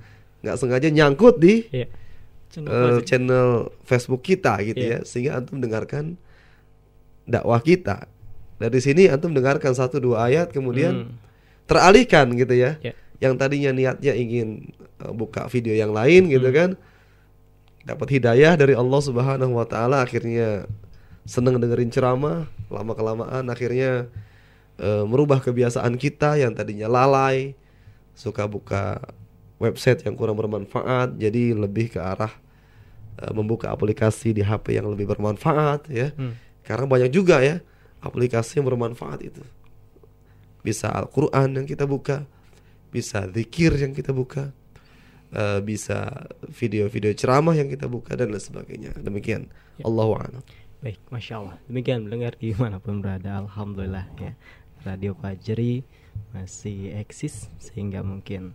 [0.47, 1.91] nggak sengaja nyangkut di yeah.
[2.55, 3.49] channel, uh, channel
[3.83, 5.03] Facebook kita gitu yeah.
[5.03, 6.15] ya sehingga antum dengarkan
[7.27, 8.07] dakwah kita.
[8.63, 11.26] Dari sini antum dengarkan satu dua ayat kemudian hmm.
[11.67, 12.79] Teralihkan gitu ya.
[12.81, 16.57] Yeah yang tadinya niatnya ingin uh, buka video yang lain gitu hmm.
[16.57, 16.71] kan
[17.87, 20.67] dapat hidayah dari Allah Subhanahu wa taala akhirnya
[21.25, 24.11] seneng dengerin ceramah lama kelamaan akhirnya
[24.83, 27.57] uh, merubah kebiasaan kita yang tadinya lalai
[28.13, 29.01] suka buka
[29.57, 32.33] website yang kurang bermanfaat jadi lebih ke arah
[33.23, 36.67] uh, membuka aplikasi di HP yang lebih bermanfaat ya hmm.
[36.69, 37.65] karena banyak juga ya
[38.05, 39.41] aplikasi yang bermanfaat itu
[40.67, 42.27] bisa Al-Qur'an yang kita buka
[42.97, 44.57] bisa zikir yang kita buka,
[45.37, 48.97] uh, bisa video-video ceramah yang kita buka dan lain sebagainya.
[48.97, 49.53] Demikian.
[49.77, 49.85] Ya.
[49.85, 50.43] Allahu a'lam.
[50.81, 51.57] Baik, masya Allah.
[51.69, 54.33] Demikian mendengar di mana pun berada, alhamdulillah ya.
[54.87, 55.83] Radio Fajri
[56.31, 58.55] masih eksis sehingga mungkin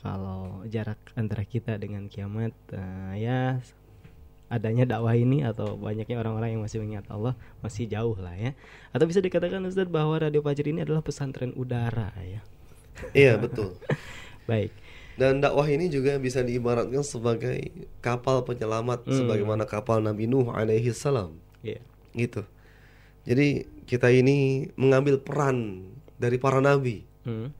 [0.00, 3.58] kalau jarak antara kita dengan kiamat uh, ya
[4.52, 7.32] adanya dakwah ini atau banyaknya orang-orang yang masih mengingat Allah
[7.64, 8.52] masih jauh lah ya.
[8.92, 12.44] Atau bisa dikatakan Ustaz bahwa Radio Fajri ini adalah pesantren udara ya
[13.16, 13.76] iya betul
[14.50, 14.72] baik
[15.16, 17.68] dan dakwah ini juga bisa diibaratkan sebagai
[18.00, 19.12] kapal penyelamat hmm.
[19.12, 21.36] sebagaimana kapal Nabi Nuh alaihi salam.
[21.60, 21.84] Yeah.
[22.16, 22.48] Gitu.
[23.28, 25.84] Jadi kita ini mengambil peran
[26.16, 27.04] dari para nabi.
[27.28, 27.52] Hmm.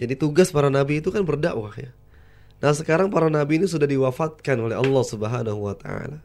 [0.00, 1.92] Jadi tugas para nabi itu kan berdakwah ya.
[2.60, 6.20] Nah, sekarang para nabi ini sudah diwafatkan oleh Allah Subhanahu wa taala.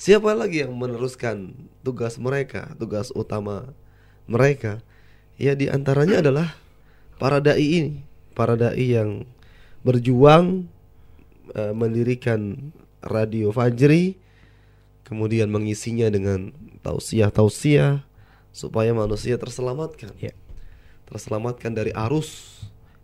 [0.00, 1.52] Siapa lagi yang meneruskan
[1.84, 3.76] tugas mereka, tugas utama
[4.24, 4.80] mereka?
[5.36, 6.56] Ya di antaranya adalah
[7.20, 8.00] para dai ini,
[8.32, 9.28] para dai yang
[9.84, 10.70] berjuang
[11.52, 12.72] eh, mendirikan
[13.04, 14.16] radio Fajri,
[15.04, 16.50] kemudian mengisinya dengan
[16.80, 18.08] tausiah-tausiah
[18.54, 20.32] supaya manusia terselamatkan, Ya.
[21.12, 22.62] terselamatkan dari arus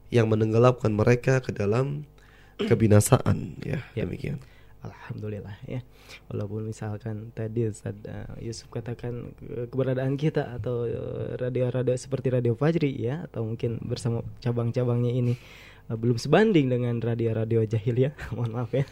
[0.09, 2.09] yang menenggelamkan mereka ke dalam
[2.70, 4.04] kebinasaan, ya, Ya.
[4.06, 4.38] demikian.
[4.84, 5.80] Alhamdulillah ya.
[6.28, 12.52] Walaupun misalkan tadi Ustaz uh, Yusuf katakan uh, keberadaan kita atau uh, radio-radio seperti Radio
[12.52, 15.40] Fajri ya atau mungkin bersama cabang-cabangnya ini
[15.88, 18.84] uh, belum sebanding dengan radio-radio jahiliyah, mohon maaf ya.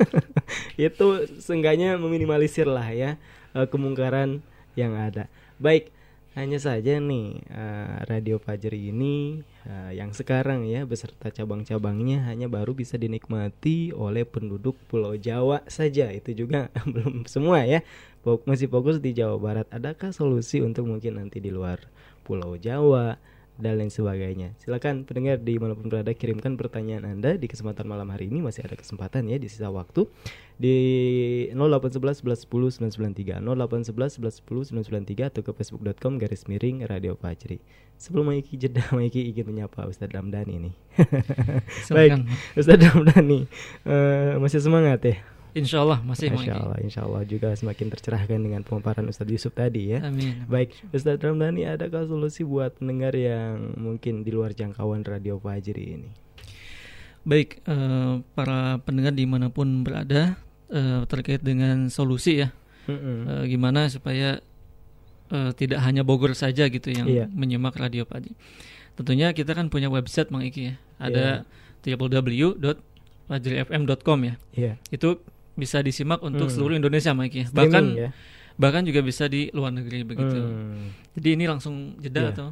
[0.81, 3.20] Itu seenggaknya meminimalisir lah ya
[3.53, 4.40] uh, kemungkaran
[4.72, 5.29] yang ada.
[5.61, 5.92] Baik,
[6.33, 12.73] hanya saja nih uh, Radio Fajri ini uh, yang sekarang ya beserta cabang-cabangnya hanya baru
[12.73, 16.09] bisa dinikmati oleh penduduk Pulau Jawa saja.
[16.09, 17.85] Itu juga belum semua ya.
[18.49, 19.66] Masih fokus di Jawa Barat.
[19.68, 21.85] Adakah solusi untuk mungkin nanti di luar
[22.25, 23.21] Pulau Jawa
[23.61, 24.57] dan lain sebagainya?
[24.61, 28.65] Silakan pendengar di mana pun berada kirimkan pertanyaan Anda di kesempatan malam hari ini masih
[28.65, 30.09] ada kesempatan ya di sisa waktu
[30.57, 30.77] di
[31.53, 37.59] 0811 11 10 993 0811 11 10 993 atau ke facebook.com garis miring Radio Fajri.
[37.99, 40.75] Sebelum Maiki jeda, Maiki ingin menyapa Ustadz Ramdhani nih.
[41.97, 42.25] Baik.
[42.55, 43.47] Ustadz Ramdhani
[43.87, 45.17] eh, masih semangat ya?
[45.53, 46.53] Insya Allah masih Masya.
[46.57, 50.01] Allah, Insya Allah juga semakin tercerahkan dengan pemaparan Ustadz Yusuf tadi ya.
[50.01, 50.49] Amin.
[50.49, 56.09] Baik, Ustadz Ramdhani adakah solusi buat pendengar yang mungkin di luar jangkauan Radio Fajri ini?
[57.23, 60.37] Baik, eh, para pendengar di mana pun berada
[60.73, 62.49] eh, terkait dengan solusi ya,
[62.88, 63.29] Mm-mm.
[63.29, 64.41] Eh, gimana supaya
[65.29, 67.25] eh, tidak hanya Bogor saja gitu yang Iya.
[67.29, 68.33] menyimak radio pagi.
[68.93, 71.25] Tentunya kita kan punya website Mang Iki ya, ada
[71.85, 71.95] Iya.
[72.01, 74.35] www.fajrifm.com ya.
[74.53, 74.73] Iya.
[74.88, 75.21] Itu
[75.53, 76.55] bisa disimak untuk Hmm.
[76.55, 77.21] seluruh Indonesia Iki.
[77.21, 77.47] ya.
[77.47, 78.11] Streaming Bahkan ya.
[78.55, 80.38] bahkan juga bisa di luar negeri begitu.
[80.38, 80.93] Hmm.
[81.12, 82.31] Jadi ini langsung jeda Iya.
[82.33, 82.47] atau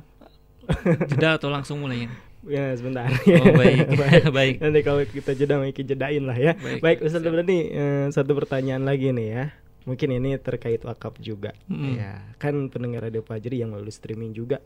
[1.10, 2.06] jeda atau langsung mulai?
[2.40, 3.04] Ya sebentar.
[3.04, 3.84] Oh, baik.
[4.36, 4.54] Baik.
[4.64, 6.56] Nanti kalau kita jeda Maiki jedain lah ya.
[6.56, 6.80] Baik.
[6.80, 9.44] Baik, Ustadz Ramdhani eh, satu pertanyaan lagi nih ya.
[9.84, 11.52] Mungkin ini terkait wakaf juga.
[11.68, 12.00] Mm.
[12.00, 14.56] Ya, kan pendengar Radio Fajri yang melalui streaming juga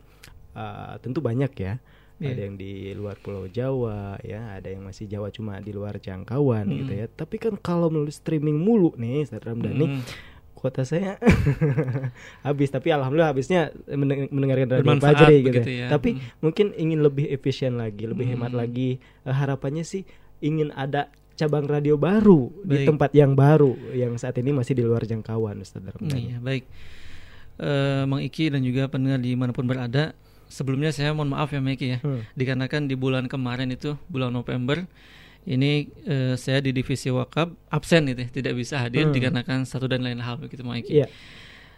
[0.55, 1.75] eh, tentu banyak ya.
[2.15, 2.31] Iya.
[2.31, 6.63] Ada yang di luar Pulau Jawa ya, ada yang masih Jawa cuma di luar jangkauan
[6.63, 6.75] Mm.
[6.79, 7.05] gitu ya.
[7.07, 10.01] Tapi kan kalau melalui streaming mulu nih Ustadz Ramdhani Mm.
[10.55, 11.19] kuota saya
[12.41, 15.47] habis tapi alhamdulillah habisnya mendeng- mendengarkan radio Fajri gitu.
[15.51, 15.87] begitu ya.
[15.89, 16.21] Tapi Hmm.
[16.41, 18.59] mungkin ingin lebih efisien lagi, lebih hemat Hmm.
[18.59, 18.97] lagi.
[19.21, 20.07] Eh, harapannya sih
[20.39, 22.87] ingin ada cabang radio baru di Baik.
[22.87, 26.31] tempat yang baru yang saat ini masih di luar jangkauan Ustaz Ramdhani.
[26.31, 26.63] Iya, baik.
[27.57, 30.15] Eh Mang Iki dan juga pendengar di mana pun berada,
[30.47, 32.21] sebelumnya saya mohon maaf ya Iki ya, Hmm.
[32.33, 34.85] dikarenakan di bulan kemarin itu bulan November
[35.45, 39.13] ini eh, saya di divisi wakaf absen gitu, ya, tidak bisa hadir Hmm.
[39.13, 40.91] dikarenakan satu dan lain hal begitu Iki.
[40.91, 41.07] Iya.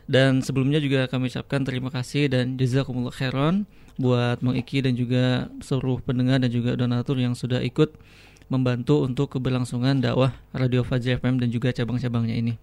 [0.08, 3.68] Dan sebelumnya juga kami ucapkan terima kasih dan jazakumullah khairan
[4.00, 7.92] buat Mang Iki dan juga seluruh pendengar dan juga donatur yang sudah ikut
[8.48, 12.56] membantu untuk keberlangsungan dakwah Radio Fajr FM dan juga cabang-cabangnya ini.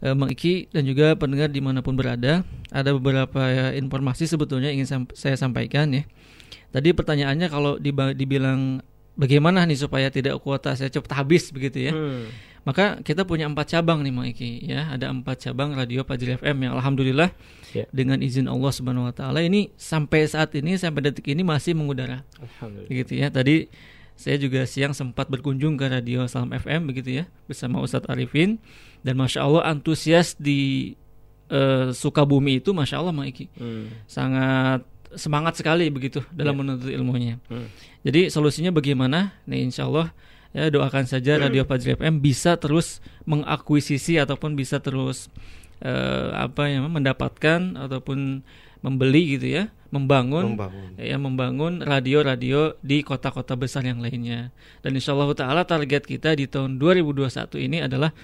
[0.00, 2.40] Eh, Mang Iki dan juga pendengar di mana pun berada,
[2.72, 6.08] ada beberapa ya, informasi sebetulnya ingin sam- saya sampaikan ya.
[6.72, 7.76] Tadi pertanyaannya kalau
[8.10, 8.80] dibilang
[9.12, 11.92] bagaimana nih supaya tidak kuota saya cepat habis begitu ya.
[11.92, 12.32] Hmm.
[12.60, 16.56] Maka kita punya empat cabang nih Mang Iki ya, ada empat cabang radio Fajri FM
[16.64, 17.32] yang alhamdulillah
[17.70, 17.86] Ya.
[17.94, 22.26] dengan izin Allah Subhanahu Wa Taala ini sampai saat ini sampai detik ini masih mengudara
[22.36, 22.88] Alhamdulillah.
[22.88, 23.28] begitu ya.
[23.28, 23.68] Tadi
[24.20, 28.60] saya juga siang sempat berkunjung ke radio Salam FM begitu ya bersama Ustadz Arifin
[29.00, 30.92] dan masya Allah antusias di
[31.48, 33.88] eh, Sukabumi itu masya Allah Mang Iki Hmm.
[34.04, 34.84] sangat
[35.16, 36.58] semangat sekali begitu dalam Ya.
[36.60, 37.40] menuntut ilmunya.
[37.48, 37.66] Hmm.
[38.04, 39.40] Jadi solusinya bagaimana?
[39.48, 40.12] Nih insya Allah
[40.52, 45.26] ya doakan saja Radio Fajri FM bisa terus mengakuisisi ataupun bisa terus
[45.80, 48.44] eh, apa ya mendapatkan ataupun
[48.84, 50.88] membeli gitu ya, membangun Membangun.
[50.96, 54.54] ya membangun radio-radio di kota-kota besar yang lainnya.
[54.80, 57.26] Dan insya Allah taala target kita di tahun 2021
[57.60, 58.14] ini adalah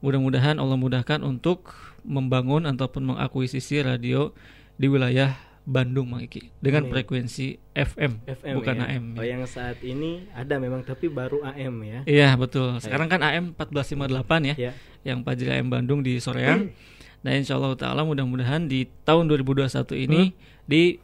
[0.00, 4.32] mudah-mudahan Allah mudahkan untuk membangun ataupun mengakuisisi radio
[4.74, 5.32] di wilayah
[5.64, 8.84] Bandung Mang Iki dengan frekuensi FM, FM bukan ya.
[8.86, 9.04] AM.
[9.16, 12.00] Oh, yang saat ini ada memang tapi baru AM ya.
[12.04, 12.76] Iya betul.
[12.78, 14.72] Sekarang kan AM 1458 ya, Ya.
[15.02, 16.68] yang Fajri AM Bandung di soreang.
[17.24, 19.64] Nah insya Allah taala mudah-mudahan di tahun 2021
[19.96, 20.98] ini di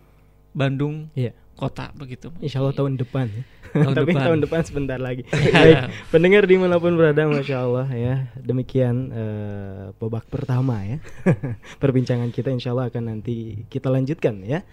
[0.50, 1.30] Bandung Iya.
[1.54, 2.32] kota begitu.
[2.40, 3.44] Insya Allah tahun depan ya.
[3.70, 4.24] Tahun Tapi depan.
[4.26, 5.22] tahun depan sebentar lagi.
[5.54, 8.14] Baik, pendengar di mana pun berada, masya Allah ya.
[8.34, 10.98] Demikian eh, babak pertama ya.
[11.82, 14.64] Perbincangan kita insya Allah akan nanti kita lanjutkan ya.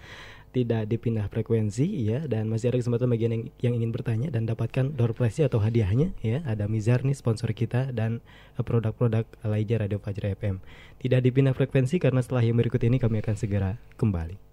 [0.48, 4.96] Tidak dipindah frekuensi ya dan masih ada kesempatan bagi yang, yang ingin bertanya dan dapatkan
[4.96, 6.40] door prize atau hadiahnya ya.
[6.48, 8.24] Ada Mizar nih sponsor kita dan
[8.56, 10.58] eh, produk-produk lainnya Radio Fajra FM.
[10.98, 14.47] Tidak dipindah frekuensi karena setelah yang berikut ini kami akan segera kembali.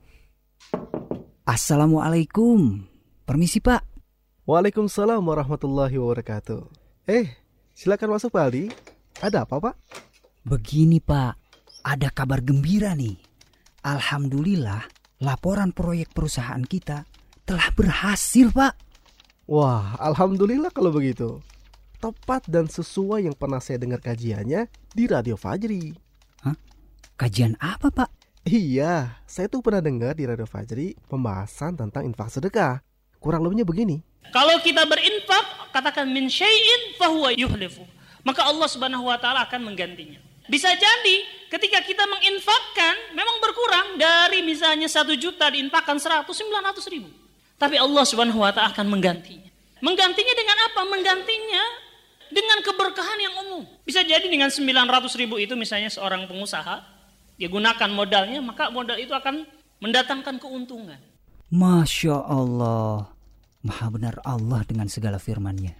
[1.45, 2.85] Assalamualaikum.
[3.25, 3.85] Permisi Pak.
[4.45, 6.61] Waalaikumsalam warahmatullahi wabarakatuh.
[7.09, 8.71] Eh, Silakan masuk Pak Aldi.
[9.19, 9.75] Ada apa Pak?
[10.47, 11.35] Begini Pak,
[11.83, 13.19] ada kabar gembira nih.
[13.83, 14.87] Alhamdulillah,
[15.19, 17.03] laporan proyek perusahaan kita
[17.43, 18.73] telah berhasil Pak.
[19.51, 21.43] Wah, Alhamdulillah kalau begitu.
[21.99, 25.91] Tepat dan sesuai yang pernah saya dengar kajiannya di Radio Fajri.
[26.47, 26.55] Hah?
[27.19, 28.09] Kajian apa Pak?
[28.45, 32.77] Iya, saya tuh pernah dengar di Radio Fajri pembahasan tentang infak sedekah.
[33.17, 34.05] Kurang lebihnya begini.
[34.29, 37.81] Kalau kita berinfak, katakan min syai'in fahuwa yuhlifu.
[38.21, 40.21] Maka Allah Subhanahu wa taala akan menggantinya.
[40.45, 41.15] Bisa jadi
[41.49, 47.09] ketika kita menginfakkan memang berkurang dari misalnya satu juta diinfakkan seratus sembilan ratus ribu.
[47.57, 49.49] Tapi Allah Subhanahu wa taala akan menggantinya.
[49.81, 50.81] Menggantinya dengan apa?
[50.85, 51.63] Menggantinya
[52.29, 53.65] dengan keberkahan yang umum.
[53.81, 56.94] Bisa jadi dengan 900 ribu itu misalnya seorang pengusaha,
[57.35, 59.43] dia gunakan modalnya, maka modal itu akan
[59.83, 60.99] mendatangkan keuntungan.
[61.51, 63.11] Masya Allah,
[63.59, 65.75] maha benar Allah dengan segala firmannya.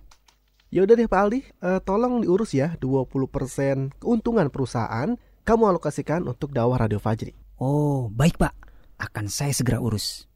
[0.67, 5.15] Ya udah deh Pak Aldi, uh, tolong diurus ya 20% keuntungan perusahaan
[5.47, 7.31] kamu alokasikan untuk dakwah Radio Fajri.
[7.55, 8.51] Oh, baik Pak.
[8.99, 10.27] Akan saya segera urus.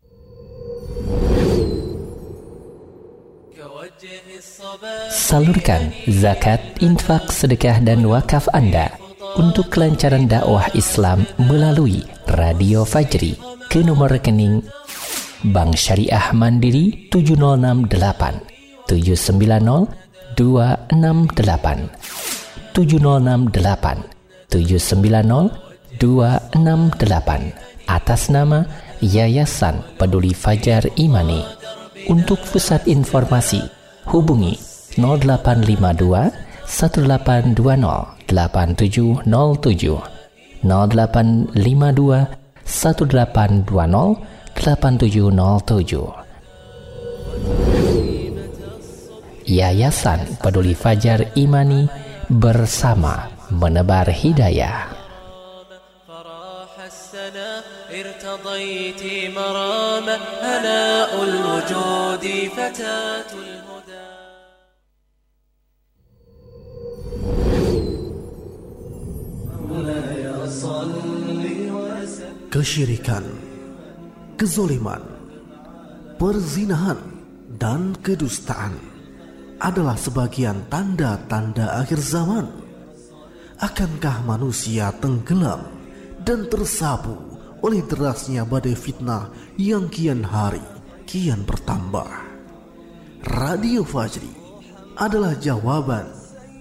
[5.11, 9.08] Salurkan zakat, infak, sedekah dan wakaf Anda
[9.39, 13.39] untuk kelancaran dakwah Islam melalui Radio Fajri
[13.71, 14.59] ke nomor rekening
[15.55, 19.87] Bank Syariah Mandiri 7068 790
[20.35, 25.55] 268 7068 790
[25.95, 28.67] 268 atas nama
[28.99, 31.47] Yayasan Peduli Fajar Imani.
[32.11, 33.63] Untuk pusat informasi
[34.03, 34.59] hubungi
[34.99, 36.27] 0852
[36.67, 40.01] 1820 8707
[40.63, 42.27] 0852
[42.63, 44.15] 1820
[44.53, 46.29] 8707
[49.49, 51.89] Yayasan Peduli Fajar Imani
[52.29, 54.93] bersama menebar hidayah.
[72.49, 73.23] Kesyirikan,
[74.35, 74.99] kezoliman,
[76.19, 76.99] perzinahan,
[77.55, 78.75] dan kedustaan
[79.63, 82.47] adalah sebagian tanda-tanda akhir zaman.
[83.59, 85.67] Akankah manusia tenggelam
[86.23, 87.15] dan tersapu
[87.63, 90.63] oleh derasnya badai fitnah yang kian hari
[91.07, 92.07] kian bertambah?
[93.39, 94.31] Radio Fajri
[94.99, 96.07] adalah jawaban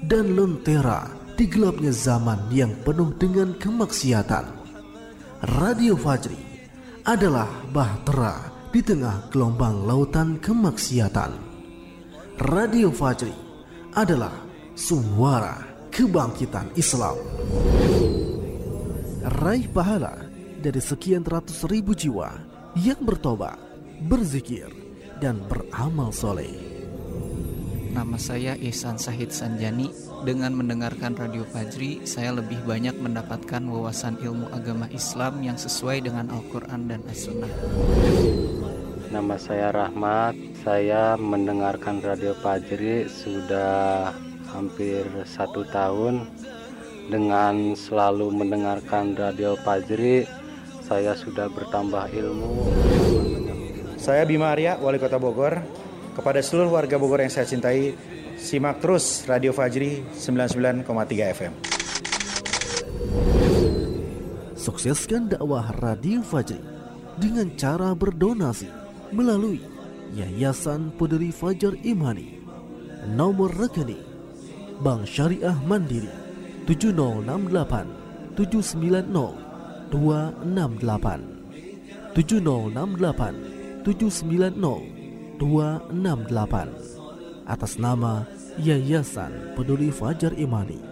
[0.07, 4.59] dan lentera di gelapnya zaman yang penuh dengan kemaksiatan.
[5.63, 6.35] Radio Fajri
[7.07, 11.31] adalah bahtera di tengah gelombang lautan kemaksiatan.
[12.43, 13.31] Radio Fajri
[13.95, 14.35] adalah
[14.75, 15.63] suara
[15.95, 17.15] kebangkitan Islam.
[19.39, 20.27] Raih pahala
[20.59, 22.35] dari sekian ratus ribu jiwa
[22.75, 23.63] yang bertobat,
[24.11, 24.75] berzikir,
[25.23, 26.68] dan beramal soleh.
[27.99, 29.91] Nama saya Ihsan Sahid Sanjani.
[30.23, 36.31] Dengan mendengarkan Radio Fajri, saya lebih banyak mendapatkan wawasan ilmu agama Islam yang sesuai dengan
[36.31, 37.51] Al-Quran dan As-Sunnah.
[39.11, 40.39] Nama saya Rahmat.
[40.63, 44.15] Saya mendengarkan Radio Fajri sudah
[44.55, 46.23] hampir satu tahun.
[47.11, 50.23] Dengan selalu mendengarkan Radio Fajri,
[50.87, 52.63] saya sudah bertambah ilmu.
[53.99, 55.88] Saya Bima Arya, Wali Kota Bogor.
[56.19, 57.95] Kepada seluruh warga Bogor yang saya cintai,
[58.35, 60.83] simak terus Radio Fajri 99,3
[61.31, 61.55] FM.
[64.59, 66.59] Sukseskan dakwah Radio Fajri
[67.23, 68.67] dengan cara berdonasi
[69.15, 69.63] melalui
[70.19, 72.43] Yayasan Peduli Fajar Imani.
[73.15, 74.03] Nomor rekening
[74.83, 76.11] Bank Syariah Mandiri
[76.67, 84.98] 7068 790 268 7068 790
[85.39, 88.27] 268 atas nama
[88.59, 90.83] Yayasan Peduli Fajar Imani.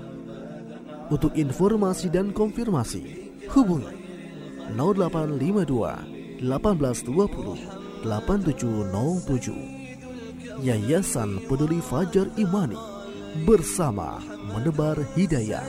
[1.10, 3.90] Untuk informasi dan konfirmasi, hubungi
[4.74, 7.76] 0852 1820
[8.06, 10.62] 8707.
[10.62, 12.78] Yayasan Peduli Fajar Imani
[13.44, 15.66] bersama menebar hidayah.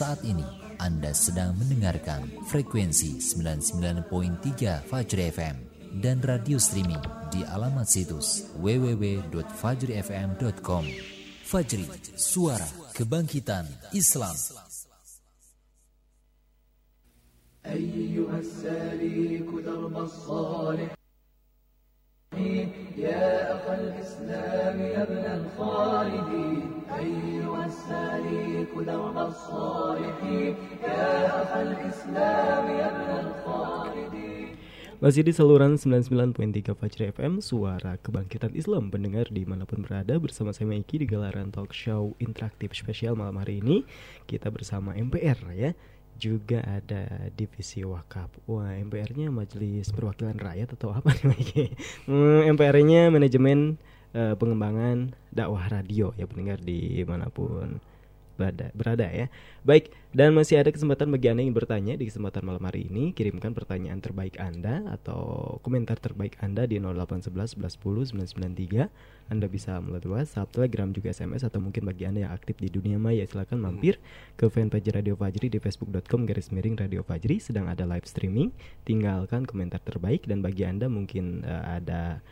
[0.00, 0.48] Saat ini
[0.80, 4.08] Anda sedang mendengarkan frekuensi 99.3
[4.88, 5.52] Fajri FM
[6.00, 10.84] dan radio streaming di alamat situs www.fajrifm.com.
[11.44, 11.84] Fajri,
[12.16, 12.64] suara
[12.96, 14.32] kebangkitan Islam.
[22.97, 33.09] يا أخ الإسلام يا ابن الخالدين أيها السالك درب الصالحين يا أخ الإسلام يا ابن
[33.27, 34.49] الخالدين
[35.03, 41.03] Masih di saluran 99.3 Fajri FM Suara Kebangkitan Islam Pendengar dimanapun berada bersama saya Maiki
[41.03, 43.83] Di gelaran talk show interaktif spesial malam hari ini
[44.23, 45.75] Kita bersama MPR ya
[46.20, 48.28] juga ada divisi wakaf.
[48.44, 51.64] Wah, MPR-nya Majelis Perwakilan Rakyat atau apa nih Maiki?
[52.04, 53.80] Hmm, MPR-nya manajemen
[54.12, 57.80] uh, pengembangan dakwah radio ya pendengar di mana pun
[58.40, 59.28] berada, berada ya.
[59.60, 63.12] Baik, dan masih ada kesempatan bagi Anda yang bertanya di kesempatan malam hari ini.
[63.12, 68.88] Kirimkan pertanyaan terbaik Anda atau komentar terbaik Anda di 0811 1110 993.
[69.30, 72.96] Anda bisa melalui WhatsApp, Telegram, juga SMS atau mungkin bagi Anda yang aktif di dunia
[72.96, 74.00] maya silakan mampir
[74.40, 78.50] ke fanpage Radio Fajri di facebook.com garis miring Radio Fajri sedang ada live streaming.
[78.88, 82.24] Tinggalkan komentar terbaik dan bagi Anda mungkin uh, ada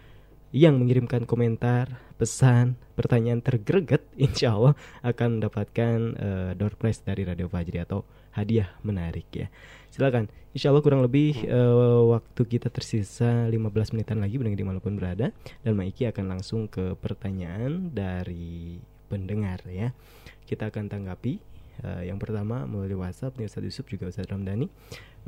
[0.55, 4.74] yang mengirimkan komentar, pesan, pertanyaan tergreget, insya Allah
[5.05, 9.46] akan mendapatkan uh, door prize dari Radio Fajri atau hadiah menarik ya.
[9.88, 10.30] Silakan.
[10.57, 14.96] Insya Allah kurang lebih uh, waktu kita tersisa 15 menitan lagi benar di mana pun
[14.96, 15.30] berada
[15.62, 19.92] dan Maiki akan langsung ke pertanyaan dari pendengar ya.
[20.49, 21.38] Kita akan tanggapi
[21.84, 24.66] uh, yang pertama melalui WhatsApp nih Ustadz Yusuf juga Ustadz Ramdhani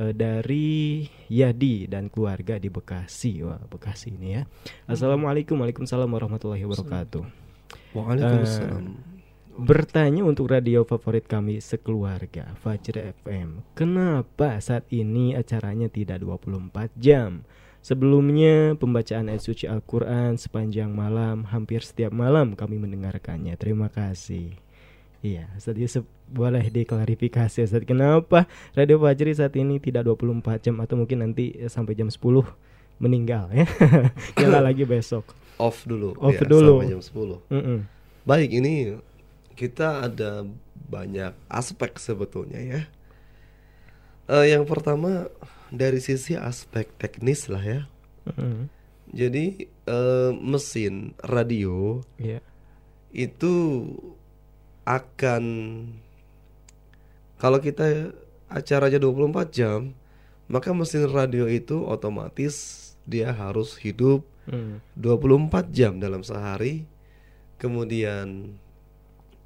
[0.01, 3.45] uh, dari Yadi dan keluarga di Bekasi.
[3.45, 4.43] Wah, Bekasi ini ya.
[4.89, 7.23] Assalamualaikum Waalaikumsalam warahmatullahi wabarakatuh.
[7.93, 8.85] Waalaikumsalam.
[8.89, 9.09] Uh,
[9.61, 13.61] bertanya untuk radio favorit kami sekeluarga Fajr FM.
[13.77, 17.45] Kenapa saat ini acaranya tidak 24 jam?
[17.81, 24.53] Sebelumnya pembacaan ayat suci Al-Quran sepanjang malam Hampir setiap malam kami mendengarkannya Terima kasih
[25.21, 27.85] Iya, Ustaz Yusuf boleh diklarifikasi Ustaz.
[27.85, 32.17] Kenapa Radio Fajri saat ini tidak 24 jam Atau mungkin nanti sampai jam 10
[32.97, 33.69] meninggal ya?
[34.41, 35.29] Nyala lagi besok.
[35.61, 36.17] Off dulu.
[36.17, 36.81] Off ya, dulu.
[36.81, 37.79] sampai jam 10 Mm-mm.
[38.25, 38.97] Baik ini
[39.53, 40.49] kita ada
[40.89, 42.81] banyak aspek sebetulnya ya.
[44.25, 45.29] Eh, Yang pertama
[45.69, 47.81] dari sisi aspek teknis lah ya.
[48.25, 48.73] Mm-mm.
[49.13, 52.41] Jadi eh, mesin radio Iya.
[53.11, 53.53] itu
[54.85, 55.45] akan
[57.37, 58.13] kalau kita
[58.47, 59.97] acaranya 24 jam,
[60.47, 64.83] maka mesin radio itu otomatis dia harus hidup Hmm.
[64.99, 66.83] 24 jam dalam sehari.
[67.55, 68.57] Kemudian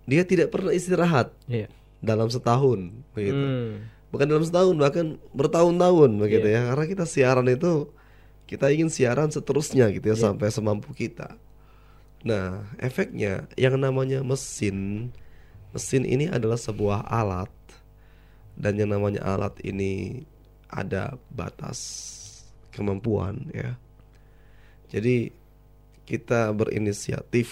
[0.06, 1.68] dia tidak pernah istirahat Iya.
[2.00, 3.36] dalam setahun begitu.
[3.36, 3.84] Hmm.
[4.08, 6.56] Bukan dalam setahun, bahkan bertahun-tahun begitu Iya.
[6.56, 6.68] ya.
[6.72, 7.90] Karena kita siaran itu
[8.46, 10.24] kita ingin siaran seterusnya gitu ya Iya.
[10.30, 11.36] sampai semampu kita.
[12.24, 15.10] Nah, efeknya yang namanya mesin,
[15.74, 17.50] mesin ini adalah sebuah alat
[18.54, 20.22] dan yang namanya alat ini
[20.70, 21.80] ada batas
[22.70, 23.74] kemampuan ya.
[24.88, 25.34] Jadi
[26.06, 27.50] kita berinisiatif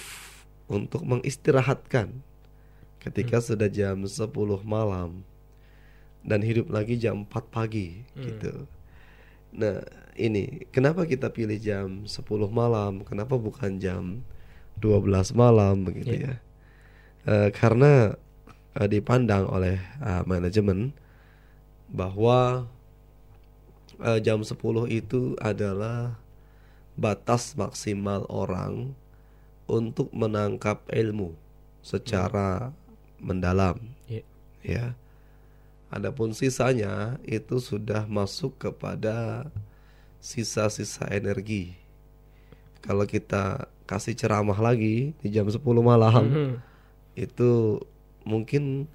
[0.70, 2.22] untuk mengistirahatkan
[3.02, 4.30] ketika sudah jam 10
[4.62, 5.26] malam
[6.22, 8.22] dan hidup lagi jam 4 pagi Hmm.
[8.22, 8.54] gitu.
[9.52, 9.82] Nah,
[10.14, 13.02] ini kenapa kita pilih jam 10 malam?
[13.02, 14.22] Kenapa bukan jam
[14.78, 16.38] 12 malam begitu Iya.
[16.38, 16.51] ya?
[17.22, 18.18] Eh, karena
[18.74, 20.90] eh, dipandang oleh eh, manajemen
[21.86, 22.66] bahwa
[24.02, 24.58] eh, jam 10
[24.90, 26.18] itu adalah
[26.98, 28.92] batas maksimal orang
[29.70, 31.32] untuk menangkap ilmu
[31.80, 32.74] secara
[33.22, 33.78] mendalam.
[34.10, 34.24] Iya.
[34.62, 34.86] Ya.
[35.92, 39.46] Adapun sisanya itu sudah masuk kepada
[40.18, 41.76] sisa-sisa energi.
[42.80, 46.71] Kalau kita kasih ceramah lagi di jam 10 malam Mhm.
[47.14, 47.82] Itu
[48.24, 48.86] mungkin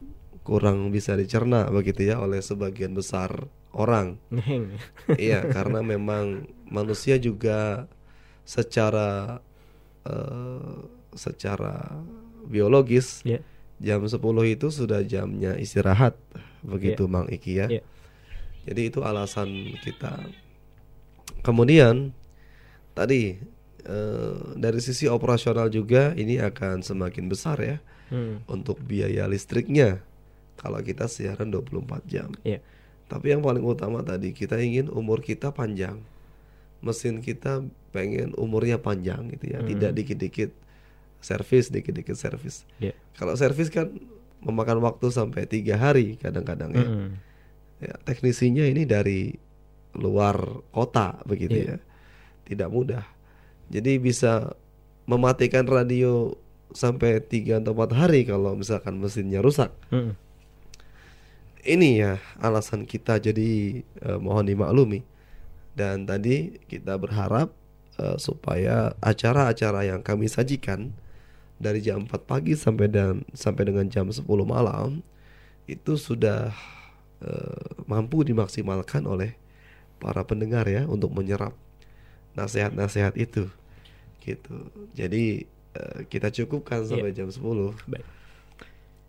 [0.41, 4.17] kurang bisa dicerna begitu ya oleh sebagian besar orang.
[5.19, 7.87] Iya, karena memang manusia juga
[8.47, 9.39] secara
[10.07, 10.77] eh,
[11.11, 11.99] secara
[12.47, 13.43] biologis Iya.
[13.83, 16.15] jam 10 itu sudah jamnya istirahat
[16.63, 17.11] begitu Iya.
[17.11, 17.67] Mang Iki ya.
[17.67, 17.83] Iya.
[18.67, 19.47] Jadi itu alasan
[19.83, 20.27] kita.
[21.43, 22.11] Kemudian
[22.91, 23.37] tadi
[23.83, 27.77] eh, dari sisi operasional juga ini akan semakin besar ya
[28.07, 28.39] Hmm.
[28.47, 29.99] untuk biaya listriknya
[30.55, 32.31] kalau kita siaran 24 jam.
[32.41, 32.63] Iya.
[33.07, 35.99] Tapi yang paling utama tadi kita ingin umur kita panjang.
[36.79, 39.67] Mesin kita pengen umurnya panjang gitu ya, Hmm.
[39.67, 40.51] tidak dikit-dikit
[41.19, 42.63] servis, dikit-dikit servis.
[42.77, 42.93] Iya.
[43.17, 43.89] Kalau servis kan
[44.39, 46.85] memakan waktu sampai tiga hari kadang-kadang ya.
[46.85, 47.09] Mm-mm.
[47.81, 47.93] ya.
[48.05, 49.33] Teknisinya ini dari
[49.97, 50.37] luar
[50.69, 51.75] kota begitu Iya.
[51.75, 51.77] ya,
[52.45, 53.05] tidak mudah.
[53.67, 54.53] Jadi bisa
[55.09, 56.37] mematikan radio
[56.75, 59.71] sampai tiga atau empat hari kalau misalkan mesinnya rusak.
[59.91, 60.15] Mm-mm.
[61.67, 65.03] Ini ya alasan kita jadi eh, mohon dimaklumi
[65.75, 67.53] Dan tadi kita berharap
[68.01, 70.89] uh, supaya acara-acara yang kami sajikan
[71.57, 75.01] dari jam 4 pagi sampai dan sampai dengan jam 10 malam
[75.69, 76.53] itu sudah
[77.21, 79.37] uh, mampu dimaksimalkan oleh
[79.97, 81.53] para pendengar ya untuk menyerap
[82.37, 83.49] nasihat-nasihat itu
[84.21, 84.69] gitu.
[84.93, 85.49] Jadi
[86.05, 87.23] kita cukupkan sampai Iya.
[87.23, 87.73] jam 10.
[87.85, 88.05] Baik.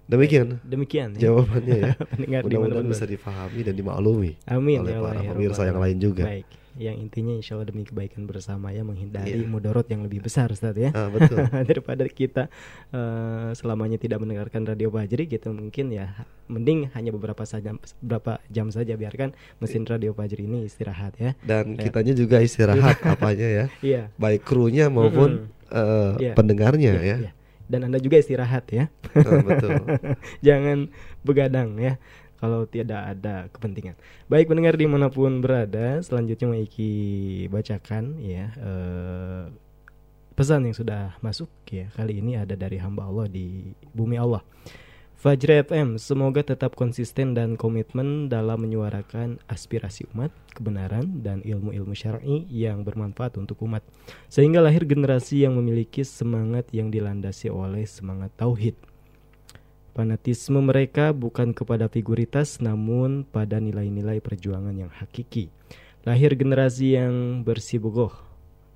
[0.08, 0.56] Demikian.
[0.64, 1.28] Demikian ya.
[1.28, 1.92] jawabannya ya.
[2.44, 6.24] Mudah-mudahan bisa difahami dan dimaklumi Amin oleh ya Allah, para ya pemirsa yang lain juga.
[6.24, 6.48] Baik.
[6.78, 9.44] Yang intinya insya Allah demi kebaikan bersama ya menghindari Iya.
[9.44, 10.94] mudorot yang lebih besar Ustaz ya.
[10.94, 11.42] Ah, betul.
[11.68, 12.48] Daripada kita
[12.88, 18.70] eh, selamanya tidak mendengarkan radio Fajri gitu mungkin ya mending hanya beberapa saja beberapa jam
[18.70, 21.36] saja biarkan mesin radio Fajri ini istirahat ya.
[21.42, 21.84] Dan Ya.
[21.84, 23.64] kitanya juga istirahat apanya ya.
[23.84, 24.02] Iya.
[24.16, 26.32] Baik krunya maupun eh, Iya.
[26.34, 27.16] pendengarnya Iya, ya.
[27.28, 27.32] iya.
[27.68, 28.88] Dan Anda juga istirahat ya.
[29.12, 29.76] Ah, betul.
[30.46, 30.88] Jangan
[31.20, 32.00] begadang ya
[32.40, 33.98] kalau tidak ada kepentingan.
[34.30, 36.92] Baik pendengar di mana pun berada, selanjutnya Maiki
[37.50, 39.44] bacakan ya eh,
[40.32, 41.90] pesan yang sudah masuk ya.
[41.92, 44.40] Kali ini ada dari hamba Allah di bumi Allah.
[45.18, 52.46] Fajri FM semoga tetap konsisten dan komitmen dalam menyuarakan aspirasi umat, kebenaran dan ilmu-ilmu syar'i
[52.46, 53.82] yang bermanfaat untuk umat.
[54.30, 58.78] Sehingga lahir generasi yang memiliki semangat yang dilandasi oleh semangat tauhid.
[59.90, 65.50] Fanatisme mereka bukan kepada figuritas namun pada nilai-nilai perjuangan yang hakiki.
[66.06, 68.14] Lahir generasi yang bersibgoh,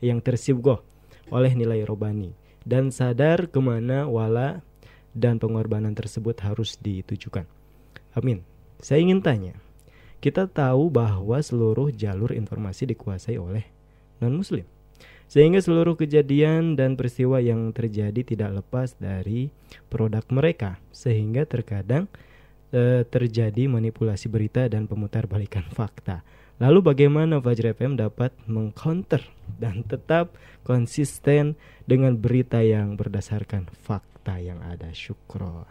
[0.03, 0.82] yang tersibgoh
[1.30, 2.34] oleh nilai robani
[2.66, 4.66] dan sadar ke mana wala
[5.13, 7.45] dan pengorbanan tersebut harus ditujukan.
[8.13, 8.45] Amin.
[8.83, 9.55] Saya ingin tanya,
[10.19, 13.65] kita tahu bahwa seluruh jalur informasi dikuasai oleh
[14.19, 14.67] non-muslim.
[15.33, 19.49] Sehingga seluruh kejadian dan peristiwa yang terjadi tidak lepas dari
[19.89, 22.05] produk mereka, sehingga terkadang
[22.69, 26.21] eh, terjadi manipulasi berita dan pemutar balikan fakta.
[26.63, 29.19] Lalu bagaimana Fajr FM dapat mengcounter
[29.59, 30.31] dan tetap
[30.63, 34.87] konsisten dengan berita yang berdasarkan fakta yang ada?
[34.95, 35.67] Syukron.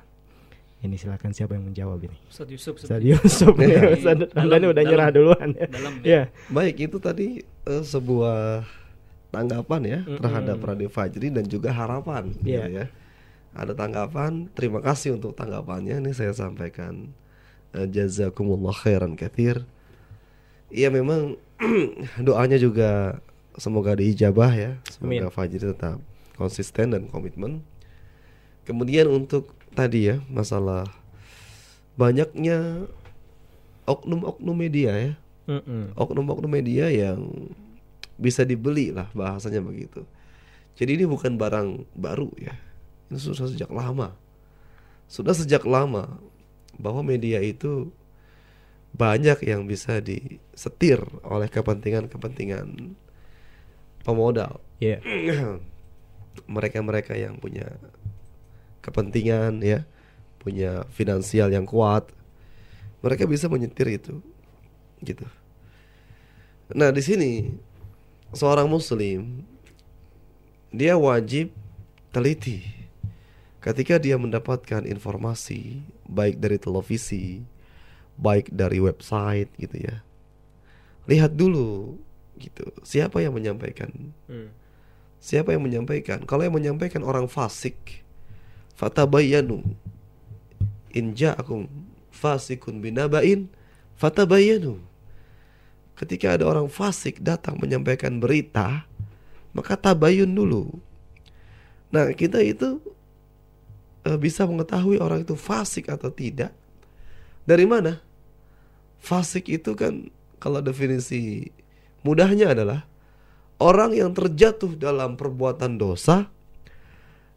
[0.81, 2.17] Ini silakan siapa yang menjawab ini?
[2.27, 3.07] Ustadz Yusuf sepertinya.
[3.15, 3.67] Yusuf ya.
[3.79, 5.67] Dalam- Ustadz Anda ini udah dalam- nyerah duluan ya.
[5.69, 6.21] dalam ya.
[6.49, 8.65] Baik, itu tadi eh, sebuah
[9.31, 10.19] tanggapan ya Mm-mm.
[10.19, 12.67] terhadap Radio Fajri dan juga harapan Iya.
[12.67, 12.85] gitu ya.
[13.53, 16.03] Ada tanggapan, terima kasih untuk tanggapannya.
[16.03, 17.13] Ini saya sampaikan
[17.71, 19.63] eh, jazakumullah khairan kathir.
[20.71, 21.35] Iya memang
[22.25, 23.19] doanya juga
[23.59, 24.71] semoga diijabah ya.
[24.87, 25.35] Semoga Amin.
[25.35, 25.99] Fajri tetap
[26.39, 27.61] konsisten dan komitmen.
[28.63, 30.87] Kemudian untuk tadi ya masalah
[31.99, 32.87] banyaknya
[33.85, 35.13] oknum-oknum media ya.
[35.51, 35.91] Mm-mm.
[35.99, 37.51] Oknum-oknum media yang
[38.15, 40.07] bisa dibeli lah bahasanya begitu.
[40.79, 42.55] Jadi ini bukan barang baru ya.
[43.11, 44.15] Ini sudah sejak lama.
[45.11, 46.15] Sudah sejak lama
[46.79, 47.91] bahwa media itu
[48.91, 52.95] banyak yang bisa disetir oleh kepentingan-kepentingan
[54.03, 54.59] pemodal.
[54.83, 54.99] Iya.
[56.55, 57.79] Mereka-mereka yang punya
[58.83, 59.87] kepentingan ya,
[60.41, 62.09] punya finansial yang kuat.
[63.01, 64.19] Mereka bisa menyetir itu.
[65.01, 65.25] Gitu.
[66.71, 67.51] Nah, di sini
[68.31, 69.43] seorang muslim
[70.71, 71.51] dia wajib
[72.15, 72.63] teliti
[73.59, 77.43] ketika dia mendapatkan informasi baik dari televisi,
[78.21, 80.05] baik dari website gitu ya.
[81.09, 81.97] Lihat dulu
[82.37, 83.89] gitu, siapa yang menyampaikan?
[84.29, 84.53] Hmm.
[85.21, 86.25] Siapa yang menyampaikan?
[86.25, 88.05] Kalau yang menyampaikan orang fasik,
[88.77, 89.61] fatabayyanu.
[90.93, 91.69] In ja'akum
[92.13, 93.49] fasikun binaba'in,
[93.97, 94.81] fatabayyanu.
[95.97, 98.89] Ketika ada orang fasik datang menyampaikan berita,
[99.53, 100.71] maka tabayun dulu.
[101.91, 102.79] Nah, kita itu
[104.07, 106.55] eh, bisa mengetahui orang itu fasik atau tidak.
[107.45, 107.99] Dari mana?
[109.01, 111.49] Fasik itu kan kalau definisi
[112.05, 112.85] mudahnya adalah
[113.57, 116.29] orang yang terjatuh dalam perbuatan dosa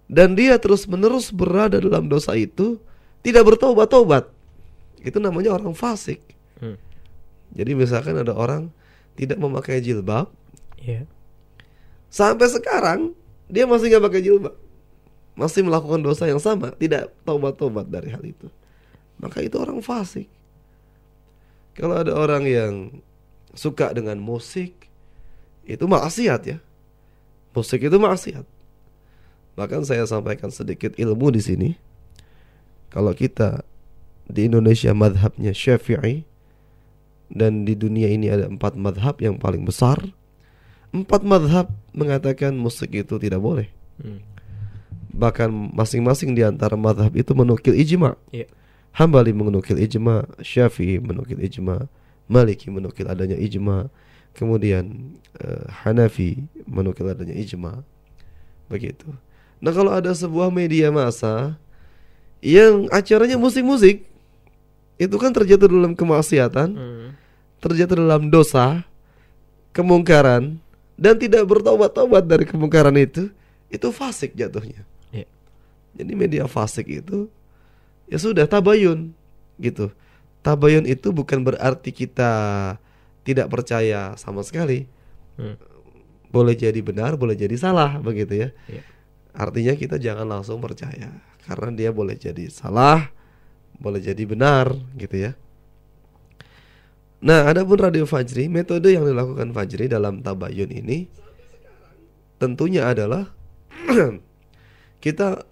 [0.05, 2.77] dan dia terus-menerus berada dalam dosa itu
[3.25, 4.29] tidak bertobat-tobat.
[5.01, 6.21] Itu namanya orang fasik.
[6.61, 6.77] Hmm.
[7.57, 8.69] Jadi misalkan ada orang
[9.17, 10.29] tidak memakai jilbab,
[10.85, 11.09] Iya.
[12.13, 13.17] sampai sekarang
[13.49, 14.55] dia masih nggak pakai jilbab,
[15.33, 18.53] masih melakukan dosa yang sama, tidak tobat-tobat dari hal itu.
[19.17, 20.29] Maka itu orang fasik.
[21.75, 22.73] Kalau ada orang yang
[23.55, 24.87] suka dengan musik,
[25.67, 26.59] itu maksiat ya.
[27.55, 28.47] Musik itu maksiat.
[29.55, 31.71] Bahkan saya sampaikan sedikit ilmu di sini.
[32.91, 33.63] Kalau kita
[34.27, 36.27] di Indonesia madhabnya Syafi'i
[37.31, 39.99] dan di dunia ini ada empat madhab yang paling besar.
[40.95, 43.67] Empat madhab mengatakan musik itu tidak boleh.
[43.99, 44.23] Hmm.
[45.15, 48.15] Bahkan masing-masing di antara madhab itu menukil ijma.
[48.31, 48.47] Iya.
[48.95, 51.91] Hambali menukil ijma, Syafi'i menukil ijma,
[52.31, 53.91] Maliki menukil adanya ijma,
[54.35, 57.87] kemudian eh, Hanafi menukil adanya ijma
[58.67, 59.07] begitu
[59.63, 61.55] nah kalau ada sebuah media massa
[62.43, 64.03] yang acaranya musik-musik
[64.99, 67.09] itu kan terjatuh dalam kemaksiatan Hmm.
[67.63, 68.83] terjatuh dalam dosa
[69.71, 70.59] kemungkaran
[70.99, 73.31] dan tidak bertobat-tobat dari kemungkaran itu
[73.71, 74.83] itu fasik jatuhnya
[75.15, 75.31] Iya.
[75.95, 77.31] jadi media fasik itu
[78.07, 79.13] ya sudah tabayun
[79.57, 79.91] gitu
[80.41, 82.33] tabayun itu bukan berarti kita
[83.25, 84.87] tidak percaya sama sekali
[85.35, 85.59] Hmm.
[86.31, 88.83] boleh jadi benar boleh jadi salah begitu ya Iya.
[89.35, 91.11] artinya kita jangan langsung percaya
[91.43, 93.11] karena dia boleh jadi salah
[93.75, 95.33] boleh jadi benar gitu ya
[97.25, 101.09] Nah, adapun radio Fajri, metode yang dilakukan Fajri dalam tabayun ini
[102.37, 103.33] tentunya adalah
[105.05, 105.49] kita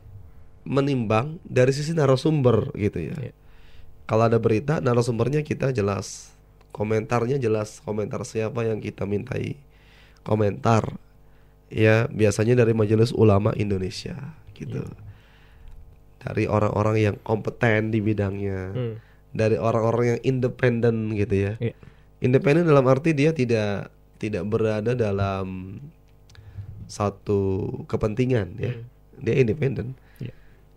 [0.62, 3.14] menimbang dari sisi narasumber gitu ya.
[4.06, 6.34] Kalau ada berita, narasumbernya kita jelas,
[6.74, 9.58] komentarnya jelas, komentar siapa yang kita mintai
[10.22, 10.98] komentar.
[11.72, 14.84] Ya, biasanya dari Majelis Ulama Indonesia gitu.
[16.22, 18.94] Dari orang-orang yang kompeten di bidangnya Hmm.
[19.32, 21.52] dari orang-orang yang independen gitu ya.
[21.58, 21.74] Iya.
[22.22, 23.90] Independen dalam arti dia tidak
[24.20, 25.80] tidak berada dalam
[26.86, 28.76] satu kepentingan ya.
[28.76, 28.84] Hmm.
[29.24, 29.96] Dia independen.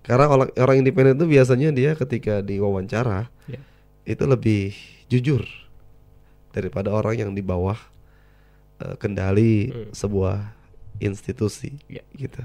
[0.06, 3.60] Karena orang orang independen itu biasanya dia ketika diwawancara Iya.
[4.06, 5.42] itu lebih jujur
[6.52, 7.78] daripada orang yang di bawah
[8.76, 9.90] eh, kendali Hmm.
[9.92, 10.52] sebuah
[11.00, 12.04] institusi Iya.
[12.14, 12.44] gitu.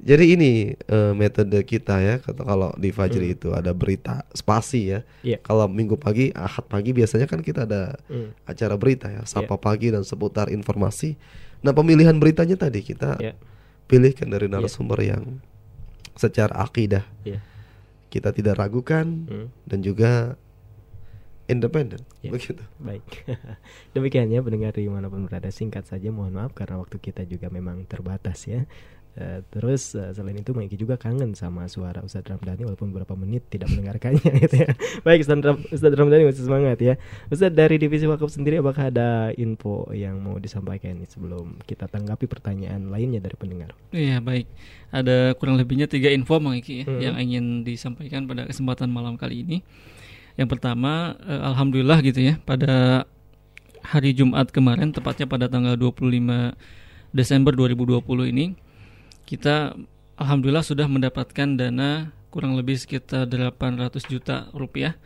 [0.00, 3.36] Jadi ini eh, metode kita ya kata kalau di Fajri Hmm.
[3.36, 5.04] itu ada berita spasi ya.
[5.20, 5.36] Iya.
[5.42, 8.32] Kalau minggu pagi, ahad pagi biasanya kan kita ada Hmm.
[8.46, 11.20] acara berita ya, sapa pagi dan seputar informasi.
[11.60, 13.36] Nah pemilihan beritanya tadi kita Iya.
[13.84, 15.42] pilihkan dari narasumber yang
[16.14, 17.40] secara akidah Iya.
[18.08, 19.48] kita tidak ragukan Hmm.
[19.64, 20.34] dan juga
[21.46, 21.98] independen.
[22.22, 22.30] Ya.
[22.30, 22.62] Begitu.
[22.78, 23.02] Baik.
[23.94, 27.50] Demikian ya pendengar di mana pun berada singkat saja mohon maaf karena waktu kita juga
[27.50, 28.70] memang terbatas ya.
[29.10, 33.42] Eh, terus eh, selain itu Maiki juga kangen sama suara Ustadz Ramdhani walaupun beberapa menit
[33.50, 34.70] tidak mendengarkannya gitu ya.
[35.02, 36.94] Baik Ustadz, Ram- Ustadz Ramdhani masih semangat ya.
[37.26, 42.30] Ustadz dari divisi wakaf sendiri apakah ada info yang mau disampaikan nih sebelum kita tanggapi
[42.30, 43.74] pertanyaan lainnya dari pendengar?
[43.90, 44.46] Iya baik,
[44.94, 47.00] ada kurang lebihnya tiga info Mang Iki ya, Hmm.
[47.02, 49.58] yang ingin disampaikan pada kesempatan malam kali ini.
[50.38, 53.04] Yang pertama, eh, alhamdulillah gitu ya, pada
[53.82, 56.54] hari Jumat kemarin, tepatnya pada tanggal 25
[57.10, 58.54] Desember 2020 ini,
[59.30, 59.78] kita
[60.18, 64.98] alhamdulillah sudah mendapatkan dana kurang lebih sekitar 800 juta rupiah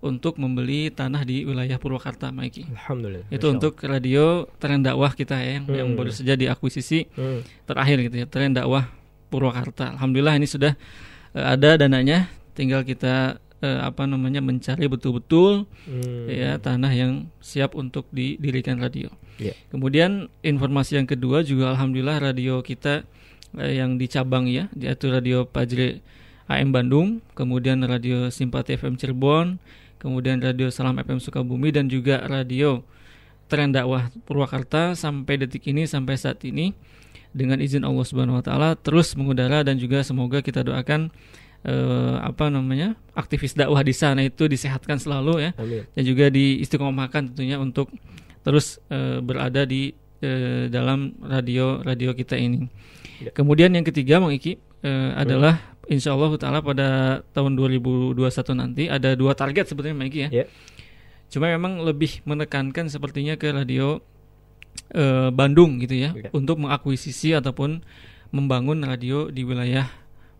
[0.00, 2.64] untuk membeli tanah di wilayah Purwakarta, Maiki.
[2.72, 3.28] Alhamdulillah.
[3.28, 5.98] Itu untuk radio tren dakwah kita ya, yang, yang Hmm.
[6.00, 7.44] baru saja diakuisisi Hmm.
[7.68, 8.88] terakhir gitu ya, tren dakwah
[9.28, 9.92] Purwakarta.
[10.00, 10.72] Alhamdulillah ini sudah
[11.30, 16.26] eh, ada dananya, tinggal kita eh, apa namanya mencari betul-betul Hmm.
[16.32, 17.12] ya tanah yang
[17.44, 19.12] siap untuk didirikan radio.
[19.36, 19.52] Iya.
[19.68, 23.04] Kemudian informasi yang kedua juga alhamdulillah radio kita
[23.58, 26.04] eh, yang di cabang ya, yaitu radio Pajri
[26.50, 29.58] AM Bandung, kemudian radio Simpati FM Cirebon,
[30.02, 32.82] kemudian radio Salam FM Sukabumi dan juga radio
[33.50, 36.72] Tren Dakwah Purwakarta sampai detik ini sampai saat ini
[37.30, 41.10] dengan izin Allah Subhanahu wa taala terus mengudara dan juga semoga kita doakan
[41.62, 45.86] eh, apa namanya aktivis dakwah di sana itu disehatkan selalu ya Amin.
[45.94, 47.90] dan juga diistiqomahkan tentunya untuk
[48.42, 49.94] terus eh, berada di
[50.24, 52.66] eh, dalam radio radio kita ini.
[53.20, 53.30] Ya.
[53.30, 58.16] Kemudian yang ketiga Bang Iki eh, adalah insya Allah taala pada tahun 2021
[58.56, 60.28] nanti ada dua target sebetulnya Bang Iki ya.
[60.32, 60.44] Ya.
[61.28, 64.00] Cuma memang lebih menekankan sepertinya ke radio
[64.94, 66.30] eh, Bandung gitu ya Ya.
[66.32, 67.82] untuk mengakuisisi ataupun
[68.30, 69.90] membangun radio di wilayah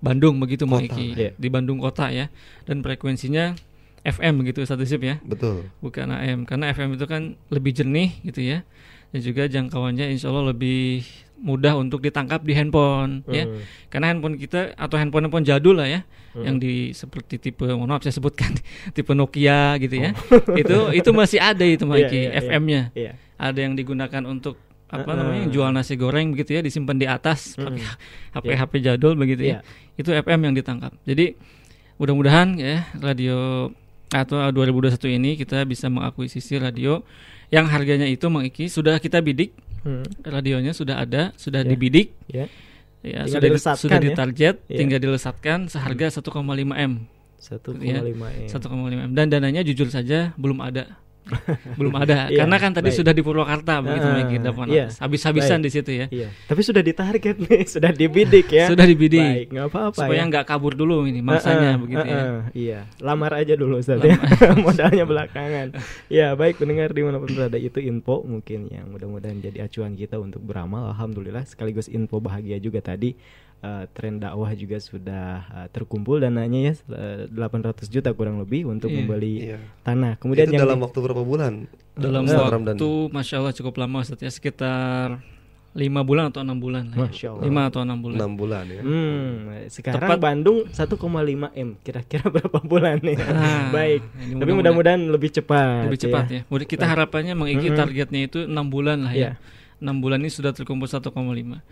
[0.01, 1.31] Bandung begitu Kota, Iki ya.
[1.37, 2.33] di Bandung kota ya
[2.65, 3.53] dan frekuensinya
[4.01, 5.69] FM begitu satu sip ya Betul.
[5.85, 8.65] bukan AM karena FM itu kan lebih jernih gitu ya
[9.13, 11.05] dan juga jangkauannya insya Allah lebih
[11.41, 13.59] mudah untuk ditangkap di handphone ya Hmm.
[13.89, 16.45] karena handphone kita atau handphone handphone jadul lah ya Hmm.
[16.45, 18.53] yang di seperti tipe mohon maaf saya sebutkan
[18.95, 20.55] tipe Nokia gitu ya Oh.
[20.61, 22.41] itu itu masih ada itu Iya, Mikey iya, iya.
[22.41, 23.13] FM-nya Iya.
[23.35, 25.17] ada yang digunakan untuk apa Uh-uh.
[25.17, 27.83] namanya jual nasi goreng begitu ya disimpan di atas pakai
[28.33, 28.57] HP Iya.
[28.59, 29.59] HP jadul begitu Iya.
[29.59, 31.35] ya itu FM yang ditangkap jadi
[31.97, 33.69] mudah-mudahan ya radio
[34.11, 37.03] atau 2021 ini kita bisa mengakuisisi radio
[37.49, 40.05] yang harganya itu Mang Iki sudah kita bidik Hmm.
[40.21, 41.69] radionya sudah ada sudah Ya.
[41.73, 42.45] dibidik Ya.
[43.01, 44.05] ya Tinggal sudah di- dilesatkan sudah ya.
[44.05, 44.77] ditarget Ya.
[44.77, 46.93] tinggal dilesatkan seharga 1,5 m
[47.41, 48.45] 1,5 ya, M.
[48.45, 51.01] 1,5 m dan dananya jujur saja belum ada
[51.79, 52.29] belum ada.
[52.29, 52.99] Iya, Karena kan tadi baik.
[52.99, 55.67] sudah di Purwakarta begitu Ah, Mike, dapat iya, habis-habisan baik.
[55.67, 56.07] di situ ya.
[56.11, 56.29] Iya.
[56.47, 58.67] Tapi sudah ditarget nih, sudah dibidik ya.
[58.67, 59.21] Sudah dibidik.
[59.23, 60.29] Baik, nggak apa-apa Supaya ya.
[60.29, 62.15] nggak kabur dulu ini mangsanya Heeh, begitu ya.
[62.17, 64.17] heeh, Iya, lamar aja dulu Ustaz ya.
[64.65, 65.67] Modalnya belakangan.
[66.07, 70.17] Ya, baik pendengar di mana pun berada itu info mungkin yang mudah-mudahan jadi acuan kita
[70.17, 70.91] untuk beramal.
[70.91, 73.15] Alhamdulillah sekaligus info bahagia juga tadi.
[73.61, 78.89] Eh, tren dakwah juga sudah eh, terkumpul dananya ya eh, 800 juta kurang lebih untuk
[78.89, 78.97] Iya.
[78.97, 79.59] membeli Iya.
[79.83, 80.17] tanah.
[80.17, 81.53] Kemudian Itu yang dalam di- waktu berapa bulan?
[81.93, 82.77] Dalam waktu Ramdan?
[83.11, 85.21] Masya Allah cukup lama Ustaz ya sekitar
[85.71, 87.07] lima bulan atau enam bulan lah ya.
[87.07, 87.45] Masya Allah.
[87.47, 88.83] lima atau enam bulan Enam bulan ya.
[88.83, 89.31] Hmm,
[89.69, 90.19] sekarang Tepat.
[90.19, 91.07] Bandung 1,5
[91.55, 91.69] m.
[91.79, 93.15] Kira-kira berapa bulan nih?
[93.21, 94.03] Ah, Baik.
[94.25, 95.87] ini Tapi mudah-mudahan lebih cepat.
[95.87, 96.41] lebih cepat ya.
[96.45, 97.79] Mudah- Kita harapannya mengiki Mm-mm.
[97.79, 99.39] targetnya itu enam bulan lah Iya.
[99.39, 99.79] ya.
[99.79, 101.63] Enam bulan ini sudah terkumpul 1,5.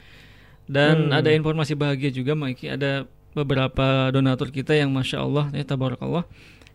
[0.69, 1.17] Dan Hmm.
[1.17, 6.29] ada informasi bahagia juga Miki ada beberapa donatur kita yang masya Allah ya tabarakallah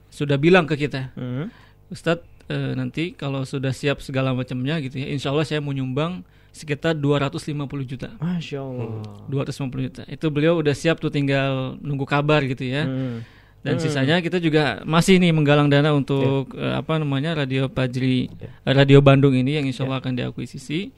[0.10, 1.50] sudah bilang ke kita, Hmm.
[1.90, 6.22] Ustadz eh, nanti kalau sudah siap segala macamnya gitu ya, insya Allah saya mau nyumbang
[6.52, 8.14] sekitar 250 juta.
[8.18, 9.02] Masya Allah.
[9.26, 10.02] 250 juta.
[10.06, 12.86] Itu beliau udah siap tuh tinggal nunggu kabar gitu ya.
[12.86, 13.26] Hmm.
[13.64, 13.82] Dan Hmm.
[13.82, 19.00] sisanya kita juga masih nih menggalang dana untuk eh, apa namanya Radio Pajri eh, Radio
[19.00, 20.94] Bandung ini yang insya Allah akan diakuisisi.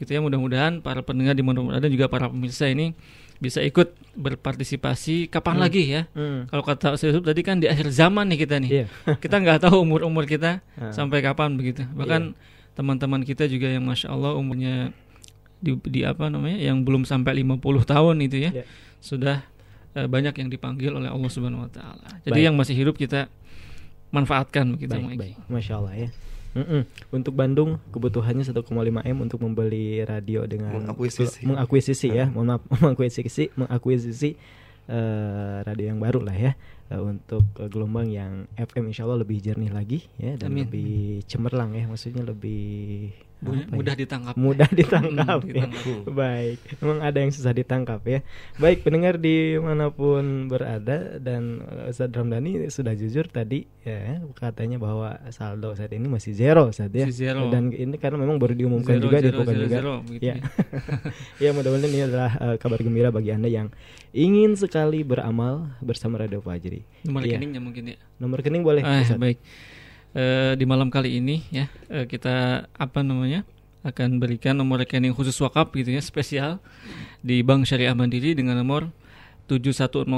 [0.00, 2.96] Gitu ya mudah-mudahan para pendengar di mana dan juga para pemirsa ini
[3.36, 5.62] bisa ikut berpartisipasi kapan Hmm.
[5.62, 6.02] lagi ya.
[6.12, 6.44] Hmm.
[6.46, 8.70] Kalau kata Yusuf tadi kan di akhir zaman nih kita nih.
[8.70, 8.86] Iya.
[9.22, 10.88] kita nggak tahu umur-umur kita Ah.
[10.90, 11.84] sampai kapan begitu.
[11.86, 12.32] Bahkan
[12.72, 14.92] teman-teman kita juga yang masya Allah umurnya
[15.58, 18.64] di, di apa namanya yang belum sampai 50 tahun itu ya Iya.
[18.98, 19.44] sudah
[19.90, 22.08] eh, banyak yang dipanggil oleh Allah Subhanahu wa taala.
[22.22, 22.46] Jadi Baik.
[22.46, 23.28] yang masih hidup kita
[24.10, 25.34] manfaatkan begitu Baik, baik.
[25.46, 26.08] Masya Allah ya.
[26.50, 26.82] Mm-mm.
[27.14, 28.66] Untuk Bandung kebutuhannya 1,5
[29.06, 31.46] m untuk membeli radio dengan Mengakuisisi.
[31.46, 34.34] mengakuisisi ya, mohon maaf mengakuisisi mengakuisisi
[34.90, 36.52] eh, radio yang baru lah ya
[36.90, 40.66] Eh, untuk eh, gelombang yang FM insya Allah lebih jernih lagi ya dan Amin.
[40.66, 43.76] lebih cemerlang ya, maksudnya lebih Mudah- apa ya?
[43.76, 44.34] mudah ditangkap.
[44.36, 45.38] Mudah ditangkap.
[45.42, 45.48] Ya.
[45.64, 46.00] ditangkap.
[46.20, 48.20] Baik, memang ada yang susah ditangkap ya.
[48.56, 54.76] Baik pendengar di mana pun berada dan eh, Ustadz Ramdhani sudah jujur tadi ya katanya
[54.76, 57.08] bahwa saldo saat ini masih zero saat ya.
[57.08, 57.48] Masih zero.
[57.48, 59.76] Dan ini karena memang baru diumumkan Zero, juga zero, zero, juga.
[59.80, 60.20] zero, ya.
[60.20, 60.34] ya.
[61.48, 63.72] ya mudah-mudahan ini adalah eh, kabar gembira bagi anda yang
[64.12, 66.82] ingin sekali beramal bersama Radio Fajri.
[67.06, 67.96] Nomor rekeningnya mungkin ya.
[68.20, 68.82] Nomor rekening boleh.
[68.84, 69.38] Eh, baik.
[70.10, 73.46] Eh, di malam kali ini ya eh, kita apa namanya
[73.86, 76.58] akan berikan nomor rekening khusus wakaf gitu ya spesial
[77.22, 78.90] di Bank Syariah Mandiri dengan nomor
[79.46, 80.10] 7109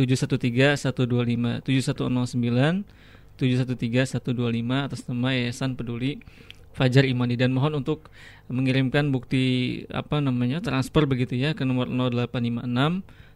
[0.00, 2.88] 713 125 7109
[3.36, 6.24] 713 125 atas nama Yayasan Peduli
[6.72, 7.36] Fajar Imani.
[7.36, 8.08] Dan mohon untuk
[8.48, 12.64] mengirimkan bukti apa namanya transfer begitu ya ke nomor 0856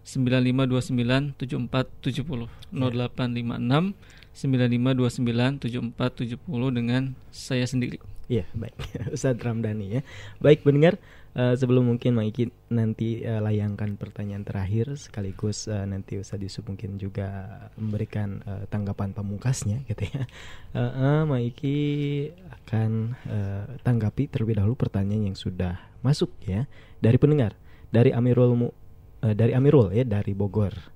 [0.09, 5.63] 9529 7470 0856 9529
[5.95, 8.03] 7470 dengan saya sendiri.
[8.27, 8.75] Iya, baik.
[9.17, 10.03] Ustadz Ramdhani ya.
[10.41, 10.99] Baik pendengar,
[11.37, 16.97] eh, sebelum mungkin Maiki nanti eh, layangkan pertanyaan terakhir sekaligus eh, nanti Ustadz Yusuf mungkin
[16.97, 17.29] juga
[17.77, 20.25] memberikan eh, tanggapan pamungkasnya gitu ya.
[20.75, 21.79] Eh, eh, Maiki
[22.51, 26.67] akan eh, tanggapi terlebih dahulu pertanyaan yang sudah masuk ya
[26.99, 27.55] dari pendengar
[27.95, 28.75] dari Amirul
[29.23, 30.94] eh, dari Amirul ya dari Bogor.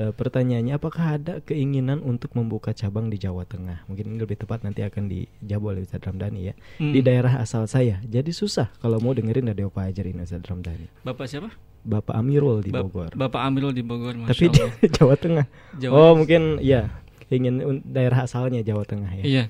[0.00, 3.84] Eh, pertanyaannya apakah ada keinginan untuk membuka cabang di Jawa Tengah?
[3.84, 6.54] Mungkin ini lebih tepat nanti akan dijawab oleh Ustadz Ramdhani ya.
[6.80, 6.96] Hmm.
[6.96, 8.00] Di daerah asal saya.
[8.00, 10.88] Jadi susah kalau mau dengerin radio Fajar ini Ustadz Ramdhani.
[11.04, 11.52] Bapak siapa?
[11.84, 13.12] Bapak Amirul di Bogor.
[13.12, 14.60] Bapak Amirul di Bogor, Masya Tapi di.
[14.96, 15.44] Jawa Tengah.
[15.76, 16.88] Jawa- Oh, mungkin ya
[17.28, 19.24] ingin daerah asalnya Jawa Tengah ya.
[19.24, 19.44] Iya.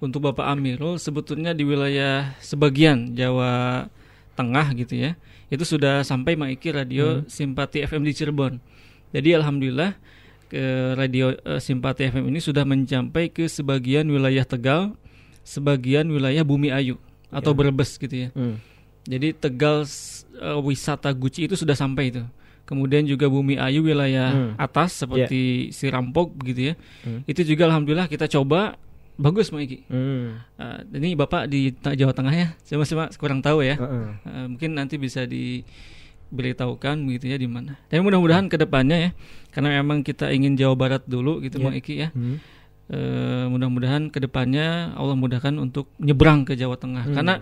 [0.00, 3.84] Untuk Bapak Amirul sebetulnya di wilayah sebagian Jawa
[4.32, 5.12] Tengah gitu ya.
[5.52, 7.28] Itu sudah sampai Maiki Radio Hmm.
[7.28, 8.56] Simpati FM di Cirebon.
[9.10, 9.94] Jadi alhamdulillah
[10.46, 10.62] ke
[10.94, 14.94] radio eh, Simpati FM ini sudah mencapai ke sebagian wilayah Tegal,
[15.42, 16.98] sebagian wilayah Bumi Ayu
[17.28, 17.56] atau Ya.
[17.56, 18.28] Brebes gitu ya.
[18.32, 18.58] Hmm.
[19.04, 19.86] Jadi Tegal
[20.36, 22.22] eh, wisata Guci itu sudah sampai itu.
[22.62, 24.52] Kemudian juga Bumi Ayu wilayah Hmm.
[24.54, 26.74] atas seperti Sirampok begitu ya.
[27.02, 27.26] Hmm.
[27.26, 28.78] Itu juga alhamdulillah kita coba
[29.18, 29.82] bagus Maiki.
[29.86, 30.38] Hmm.
[30.54, 32.48] Uh, ini Bapak di Jawa Tengah ya.
[32.62, 33.74] Saya masih ma- kurang tahu ya.
[33.74, 34.06] Heeh.
[34.22, 35.26] Uh, mungkin nanti bisa
[36.30, 37.74] diberitahukan begitu ya di mana.
[37.86, 39.10] Tapi mudah-mudahan ke depannya ya
[39.50, 41.64] karena memang kita ingin Jawa Barat dulu gitu Iya.
[41.66, 42.08] Bang Iki ya.
[42.10, 42.38] Hmm.
[42.86, 47.14] Eh, mudah-mudahan ke depannya Allah mudahkan untuk nyebrang ke Jawa Tengah Hmm.
[47.14, 47.34] karena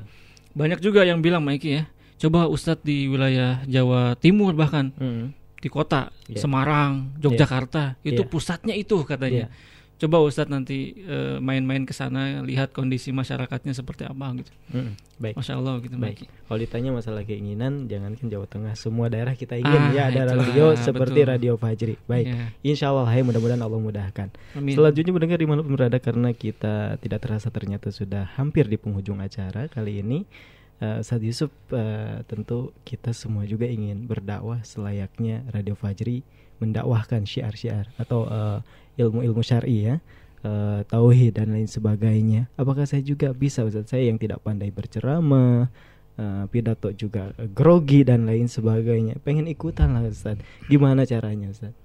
[0.53, 5.33] banyak juga yang bilang Maiki ya coba Ustadz di wilayah Jawa Timur bahkan Hmm.
[5.57, 6.45] di kota Iya.
[6.45, 8.29] Semarang Yogyakarta itu Iya.
[8.29, 9.78] pusatnya itu katanya Iya.
[9.99, 14.53] Coba Ustadz nanti eh, main-main ke sana lihat kondisi masyarakatnya seperti apa gitu.
[14.71, 15.35] Mm, baik.
[15.35, 16.23] Masya Allah gitu Baik.
[16.23, 16.27] Maki.
[16.31, 20.47] Kalau ditanya masalah keinginan, jangankan Jawa Tengah, semua daerah kita ingin Ah, ya ada itulah,
[20.47, 21.33] radio seperti betul.
[21.35, 21.95] Radio Fajri.
[22.07, 22.27] Baik.
[22.31, 22.45] Iya.
[22.63, 24.29] Insya Allah, hai mudah-mudahan Allah mudahkan.
[24.55, 24.73] Amin.
[24.79, 29.19] Selanjutnya mendengar di mana pun berada karena kita tidak terasa ternyata sudah hampir di penghujung
[29.19, 30.23] acara kali ini.
[30.79, 36.23] Uh, Ustadz Yusuf, eh, tentu kita semua juga ingin berdakwah selayaknya Radio Fajri
[36.63, 38.63] mendakwahkan syiar-syiar atau eh,
[38.99, 39.97] ilmu-ilmu syar'i ya,
[40.43, 42.51] eh, tauhid dan lain sebagainya.
[42.59, 45.71] Apakah saya juga bisa Ustadz saya yang tidak pandai berceramah,
[46.19, 49.23] eh, pidato juga grogi dan lain sebagainya.
[49.23, 50.43] Pengen ikutan lah Ustadz.
[50.67, 51.79] Gimana caranya Ustadz?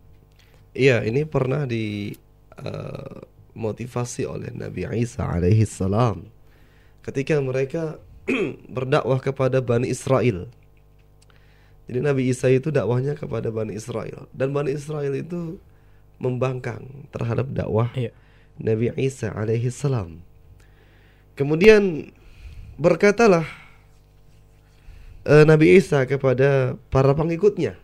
[0.73, 2.17] Iya, ini pernah di
[2.57, 3.17] eh,
[3.53, 6.25] motivasi oleh Nabi Isa alaihi salam
[7.05, 8.01] ketika mereka
[8.75, 10.49] berdakwah kepada Bani Israel.
[11.85, 15.59] Jadi Nabi Isa itu dakwahnya kepada Bani Israel dan Bani Israel itu
[16.17, 17.89] membangkang terhadap dakwah
[18.57, 20.21] Nabi Isa alaihi salam.
[21.33, 22.13] Kemudian
[22.77, 23.45] berkatalah
[25.25, 27.77] eh, Nabi Isa kepada para pengikutnya,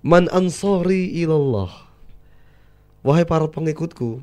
[0.00, 1.90] Man ansari ilallah.
[3.00, 4.20] Wahai para pengikutku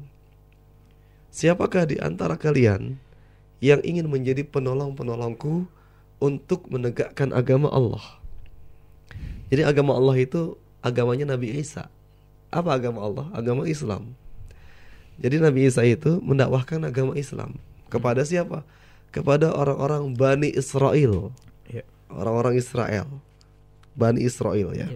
[1.34, 3.02] Siapakah di antara kalian
[3.58, 5.66] Yang ingin menjadi penolong-penolongku
[6.22, 8.17] Untuk menegakkan agama Allah
[9.48, 11.90] Jadi agama Allah itu Agamanya Nabi Isa
[12.52, 13.28] Apa agama Allah?
[13.32, 14.14] Agama Islam
[15.18, 17.56] Jadi Nabi Isa itu mendakwahkan agama Islam
[17.88, 18.68] Kepada siapa?
[19.12, 21.32] Kepada orang-orang Bani Israel
[21.68, 21.84] Ya.
[22.12, 23.08] Orang-orang Israel
[23.98, 24.88] Bani Israel ya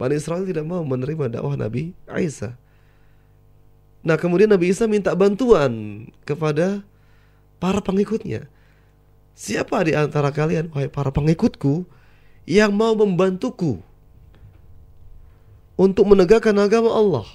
[0.00, 2.56] Bani Israel tidak mau menerima dakwah Nabi Isa.
[4.00, 6.80] Nah, kemudian Nabi Isa minta bantuan kepada
[7.60, 8.48] para pengikutnya.
[9.36, 11.84] Siapa di antara kalian, wahai para pengikutku,
[12.48, 13.80] yang mau membantuku
[15.76, 17.28] untuk menegakkan agama Allah?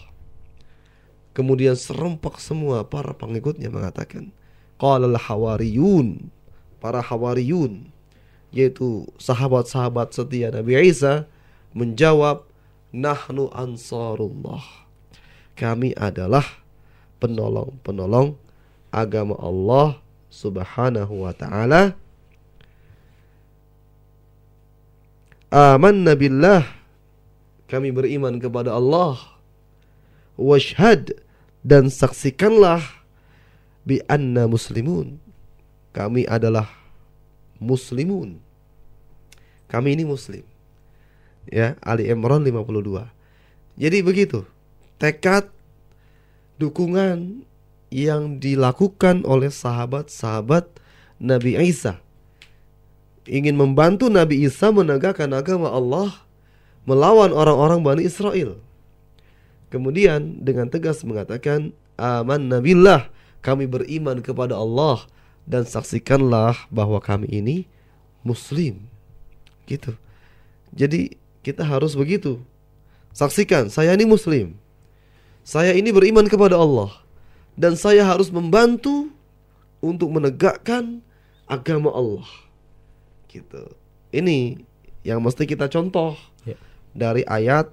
[1.35, 4.31] Kemudian serempak semua para pengikutnya mengatakan,
[4.79, 6.31] Qala hawariyun
[6.85, 7.89] para hawariyun,
[8.53, 11.25] yaitu sahabat-sahabat setia Nabi Isa,
[11.73, 12.45] menjawab,
[12.95, 14.63] Nahnu ansarullah.
[15.57, 16.45] Kami adalah
[17.19, 18.39] penolong-penolong
[18.87, 19.99] agama Allah
[20.31, 21.99] subhanahu wa ta'ala.
[25.51, 26.65] Amanna billah.
[27.65, 29.17] Kami beriman kepada Allah.
[30.37, 31.15] Washhad
[31.65, 32.83] dan saksikanlah
[33.87, 35.17] bi anna muslimun.
[35.95, 36.69] Kami adalah
[37.57, 38.37] muslimun.
[39.65, 40.45] Kami ini muslim
[41.49, 43.05] ya Ali Imran 52
[43.77, 44.45] jadi begitu
[44.97, 45.49] tekad
[46.57, 47.45] dukungan
[47.93, 50.67] yang dilakukan oleh sahabat-sahabat
[51.21, 52.01] Nabi Isa
[53.26, 56.13] ingin membantu Nabi Isa menegakkan agama Allah
[56.86, 58.61] melawan orang-orang Bani Israel
[59.73, 63.09] kemudian dengan tegas mengatakan aman nabilah
[63.41, 65.05] kami beriman kepada Allah
[65.45, 67.65] dan saksikanlah bahwa kami ini
[68.26, 68.86] muslim
[69.65, 69.97] gitu
[70.76, 72.43] jadi kita harus begitu.
[73.15, 74.59] Saksikan, saya ini muslim.
[75.47, 76.91] Saya ini beriman kepada Allah
[77.55, 79.13] dan saya harus membantu
[79.80, 80.99] untuk menegakkan
[81.47, 82.28] agama Allah.
[83.36, 83.63] Gitu.
[84.09, 84.63] Ini
[85.03, 86.15] yang mesti kita contoh
[86.47, 86.55] Ya.
[86.95, 87.67] dari ayat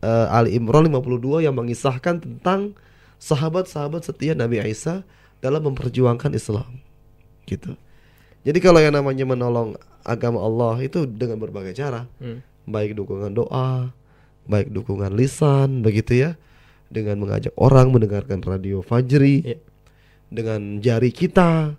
[0.00, 2.72] eh, Ali Imran 52 yang mengisahkan tentang
[3.20, 5.04] sahabat-sahabat setia Nabi Isa
[5.38, 6.82] dalam memperjuangkan Islam.
[7.44, 7.76] Gitu.
[8.42, 12.42] Jadi kalau yang namanya menolong agama Allah itu dengan berbagai cara Hmm.
[12.66, 13.94] baik dukungan doa,
[14.50, 16.30] baik dukungan lisan, begitu ya,
[16.90, 19.58] dengan mengajak orang mendengarkan radio Fajri,
[20.26, 21.78] dengan jari kita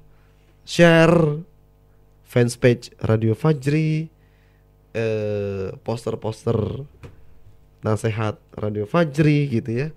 [0.64, 1.44] share
[2.34, 4.10] fanspage radio Fajri,
[4.98, 6.58] eh, poster-poster
[7.86, 9.88] nasihat radio Fajri, gitu ya,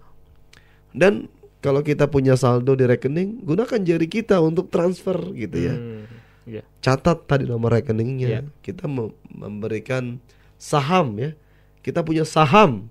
[0.92, 1.32] dan
[1.64, 5.74] kalau kita punya saldo di rekening, gunakan jari kita untuk transfer, gitu ya.
[5.74, 6.04] Hmm,
[6.46, 6.62] ya.
[6.78, 8.28] Catat tadi nomor rekeningnya.
[8.28, 8.40] Ya.
[8.62, 10.22] Kita mem- memberikan
[10.60, 11.34] saham ya.
[11.82, 12.86] Kita punya saham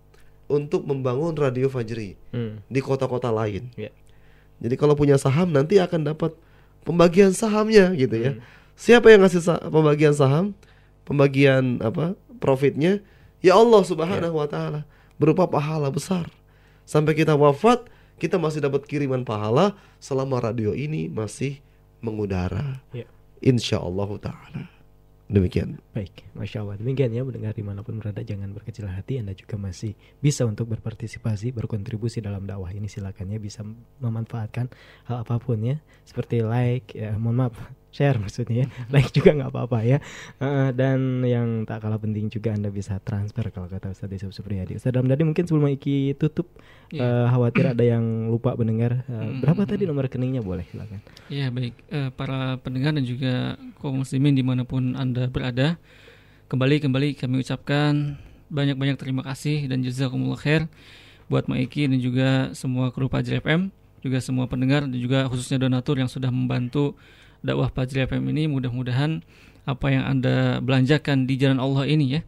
[0.52, 2.60] untuk membangun radio Fajri Hmm.
[2.68, 3.72] di kota-kota lain.
[3.80, 3.96] Ya.
[4.60, 6.36] Jadi kalau punya saham nanti akan dapat
[6.84, 8.32] pembagian sahamnya gitu ya.
[8.36, 8.44] Hmm.
[8.76, 10.52] Siapa yang ngasih sa- pembagian saham?
[11.08, 12.20] Pembagian apa?
[12.44, 13.00] Profitnya
[13.40, 14.84] ya Allah Subhanahu wa taala
[15.16, 16.28] berupa pahala besar.
[16.84, 17.88] Sampai kita wafat
[18.20, 21.60] kita masih dapat kiriman pahala selama radio ini masih
[22.04, 22.84] mengudara.
[22.92, 23.08] Ya.
[23.40, 24.76] Insya Allah taala.
[25.26, 25.82] Demikian.
[25.98, 29.58] Baik, Masya Allah Demikian ya mendengar di mana pun berada Jangan berkecil hati Anda juga
[29.58, 33.66] masih bisa untuk berpartisipasi Berkontribusi dalam dakwah ini Silakan ya bisa
[34.06, 34.70] memanfaatkan
[35.10, 37.58] hal apa pun ya Seperti like, ya mohon maaf
[37.96, 38.68] share maksudnya ya.
[38.92, 39.98] Like juga nggak apa-apa ya.
[40.44, 44.76] Uh, dan yang tak kalah penting juga anda bisa transfer kalau kata Ustadz Yusuf Supriyadi.
[44.76, 46.52] Ustadz Ramdhani mungkin sebelum Iki tutup
[46.94, 47.02] Iya.
[47.02, 50.46] uh, khawatir ada yang lupa mendengar uh, Hmm, berapa hmm, tadi nomor rekeningnya?
[50.46, 51.02] Boleh silakan.
[51.34, 51.74] Ya baik.
[51.90, 55.82] Eh, para pendengar dan juga kaum muslimin di mana pun anda berada
[56.46, 58.22] kembali kembali kami ucapkan
[58.54, 60.70] banyak-banyak terima kasih dan jazakumullah khair
[61.26, 63.74] buat Maiki dan juga semua kru Fajri FM
[64.06, 66.94] juga semua pendengar dan juga khususnya donatur yang sudah membantu
[67.46, 69.22] dakwah Fajri FM ini mudah-mudahan
[69.66, 72.22] apa yang anda belanjakan di jalan Allah ini ya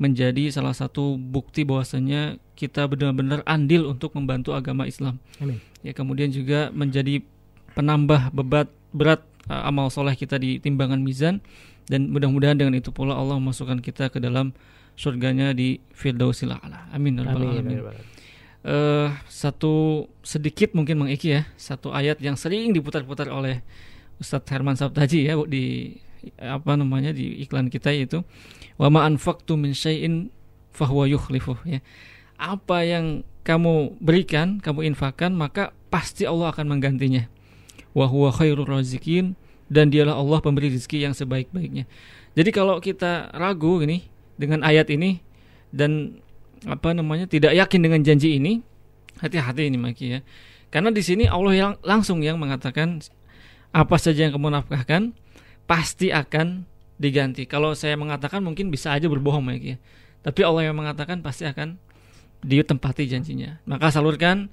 [0.00, 5.60] menjadi salah satu bukti bahwasanya kita benar-benar andil untuk membantu agama Islam Amin.
[5.84, 7.22] ya kemudian juga menjadi
[7.76, 11.40] penambah bebat berat uh, amal soleh kita di timbangan mizan
[11.86, 14.52] dan mudah-mudahan dengan itu pula Allah memasukkan kita ke dalam
[14.92, 16.92] surganya di Firdausil A'la.
[16.92, 17.16] Amin.
[17.16, 18.12] ya Amin, amin, rabbal
[18.62, 23.58] Eh, satu sedikit mungkin Mang ya, satu ayat yang sering diputar-putar oleh
[24.20, 25.96] Ustadz Herman Sabtaji ya di
[26.38, 28.22] apa namanya di iklan kita itu
[28.78, 30.28] wa ma anfaqtu min syai'in
[30.72, 31.80] fahuwa yukhlifuh ya.
[32.40, 37.26] Apa yang kamu berikan, kamu infakkan, maka pasti Allah akan menggantinya.
[37.92, 38.66] Wa huwa khairur
[39.72, 41.88] dan dialah Allah pemberi rezeki yang sebaik-baiknya.
[42.36, 44.04] Jadi kalau kita ragu ini
[44.36, 45.20] dengan ayat ini
[45.72, 46.20] dan
[46.68, 48.60] apa namanya tidak yakin dengan janji ini,
[49.20, 50.20] hati-hati ini Maki ya.
[50.72, 53.00] Karena di sini Allah yang langsung yang mengatakan
[53.72, 55.16] apa saja yang kamu nafkahkan
[55.64, 56.68] pasti akan
[57.00, 57.48] diganti.
[57.48, 59.80] Kalau saya mengatakan mungkin bisa aja berbohong ya.
[60.22, 61.80] Tapi Allah yang mengatakan pasti akan
[62.44, 63.58] ditempati janjinya.
[63.66, 64.52] Maka salurkan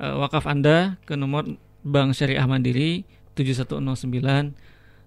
[0.00, 1.46] eh, wakaf Anda ke nomor
[1.84, 3.04] Bank Syariah Mandiri
[3.36, 4.56] 7109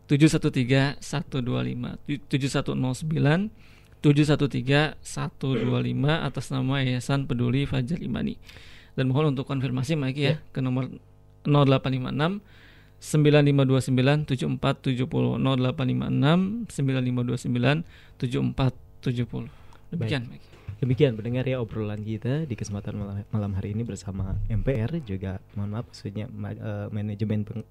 [0.08, 1.02] 713 125
[2.08, 3.50] 7109
[4.00, 8.38] 713 125 atas nama Yayasan Peduli Fajar Imani.
[8.96, 10.90] Dan mohon untuk konfirmasi Mike ya, ke nomor
[11.46, 12.42] 0856
[13.00, 17.86] 9529 7470 0856 9529
[18.18, 19.50] 7470.
[19.94, 20.42] Demikian Baik.
[20.78, 25.74] Demikian pendengar ya obrolan kita di kesempatan malam, malam hari ini bersama MPR juga mohon
[25.74, 27.66] maaf maksudnya ma- eh, manajemen peng-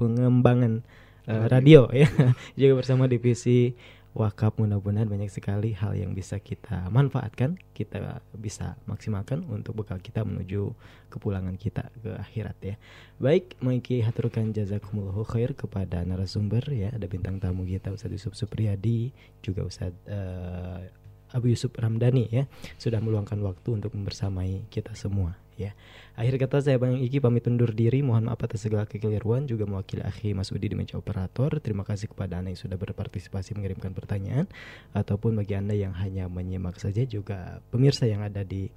[0.00, 0.80] pengembangan
[1.28, 2.08] eh, radio ya
[2.56, 3.76] juga bersama divisi
[4.12, 10.20] wakaf mudah-mudahan banyak sekali hal yang bisa kita manfaatkan kita bisa maksimalkan untuk bekal kita
[10.20, 10.76] menuju
[11.08, 12.74] kepulangan kita ke akhirat ya.
[13.16, 16.92] Baik Maiki haturkan jazakumullahu khair kepada narasumber ya.
[16.92, 20.92] Ada bintang tamu kita Ustadz Yusuf Supriyadi juga Ustadz eh,
[21.32, 22.44] Abu Yusuf Ramdhani ya.
[22.76, 25.76] Sudah meluangkan waktu untuk membersamai kita semua ya.
[26.12, 28.04] Akhir kata saya Bang Iki pamit undur diri.
[28.04, 31.56] Mohon maaf atas segala kekeliruan juga mewakili akhi Mas Udi di meja operator.
[31.64, 34.44] Terima kasih kepada Anda yang sudah berpartisipasi mengirimkan pertanyaan
[34.92, 38.68] ataupun bagi Anda yang hanya menyimak saja juga pemirsa yang ada di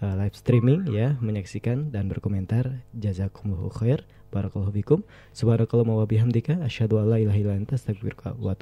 [0.00, 2.80] uh, live streaming ya menyaksikan dan berkomentar.
[2.96, 4.08] Jazakumullahu khair.
[4.28, 5.00] Barakallahu fikum.
[5.32, 8.52] Subhanakallahumma wa bihamdika asyhadu an la ilaha illa anta astaghfiruka wa.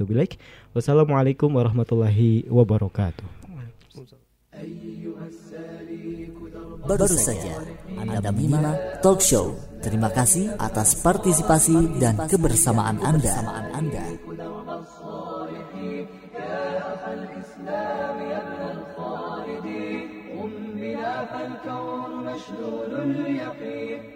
[0.74, 3.45] Wassalamualaikum warahmatullahi wabarakatuh.
[6.85, 7.55] Baru saja
[7.95, 9.55] Anda menyimak talk show.
[9.81, 13.35] Terima kasih atas partisipasi dan kebersamaan Anda.
[21.31, 24.14] فالكون مشدود اليقين قم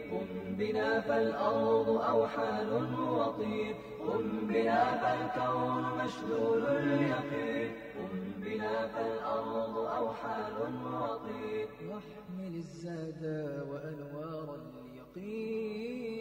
[0.60, 3.74] بنا فالأرض أوحال وطين
[4.06, 7.70] قم بنا فالكون مشدود اليقين.
[7.96, 10.56] قم بنا فالأرض أوحال
[11.02, 13.22] وطين واحمل الزاد
[13.70, 16.19] وأنوار اليقين.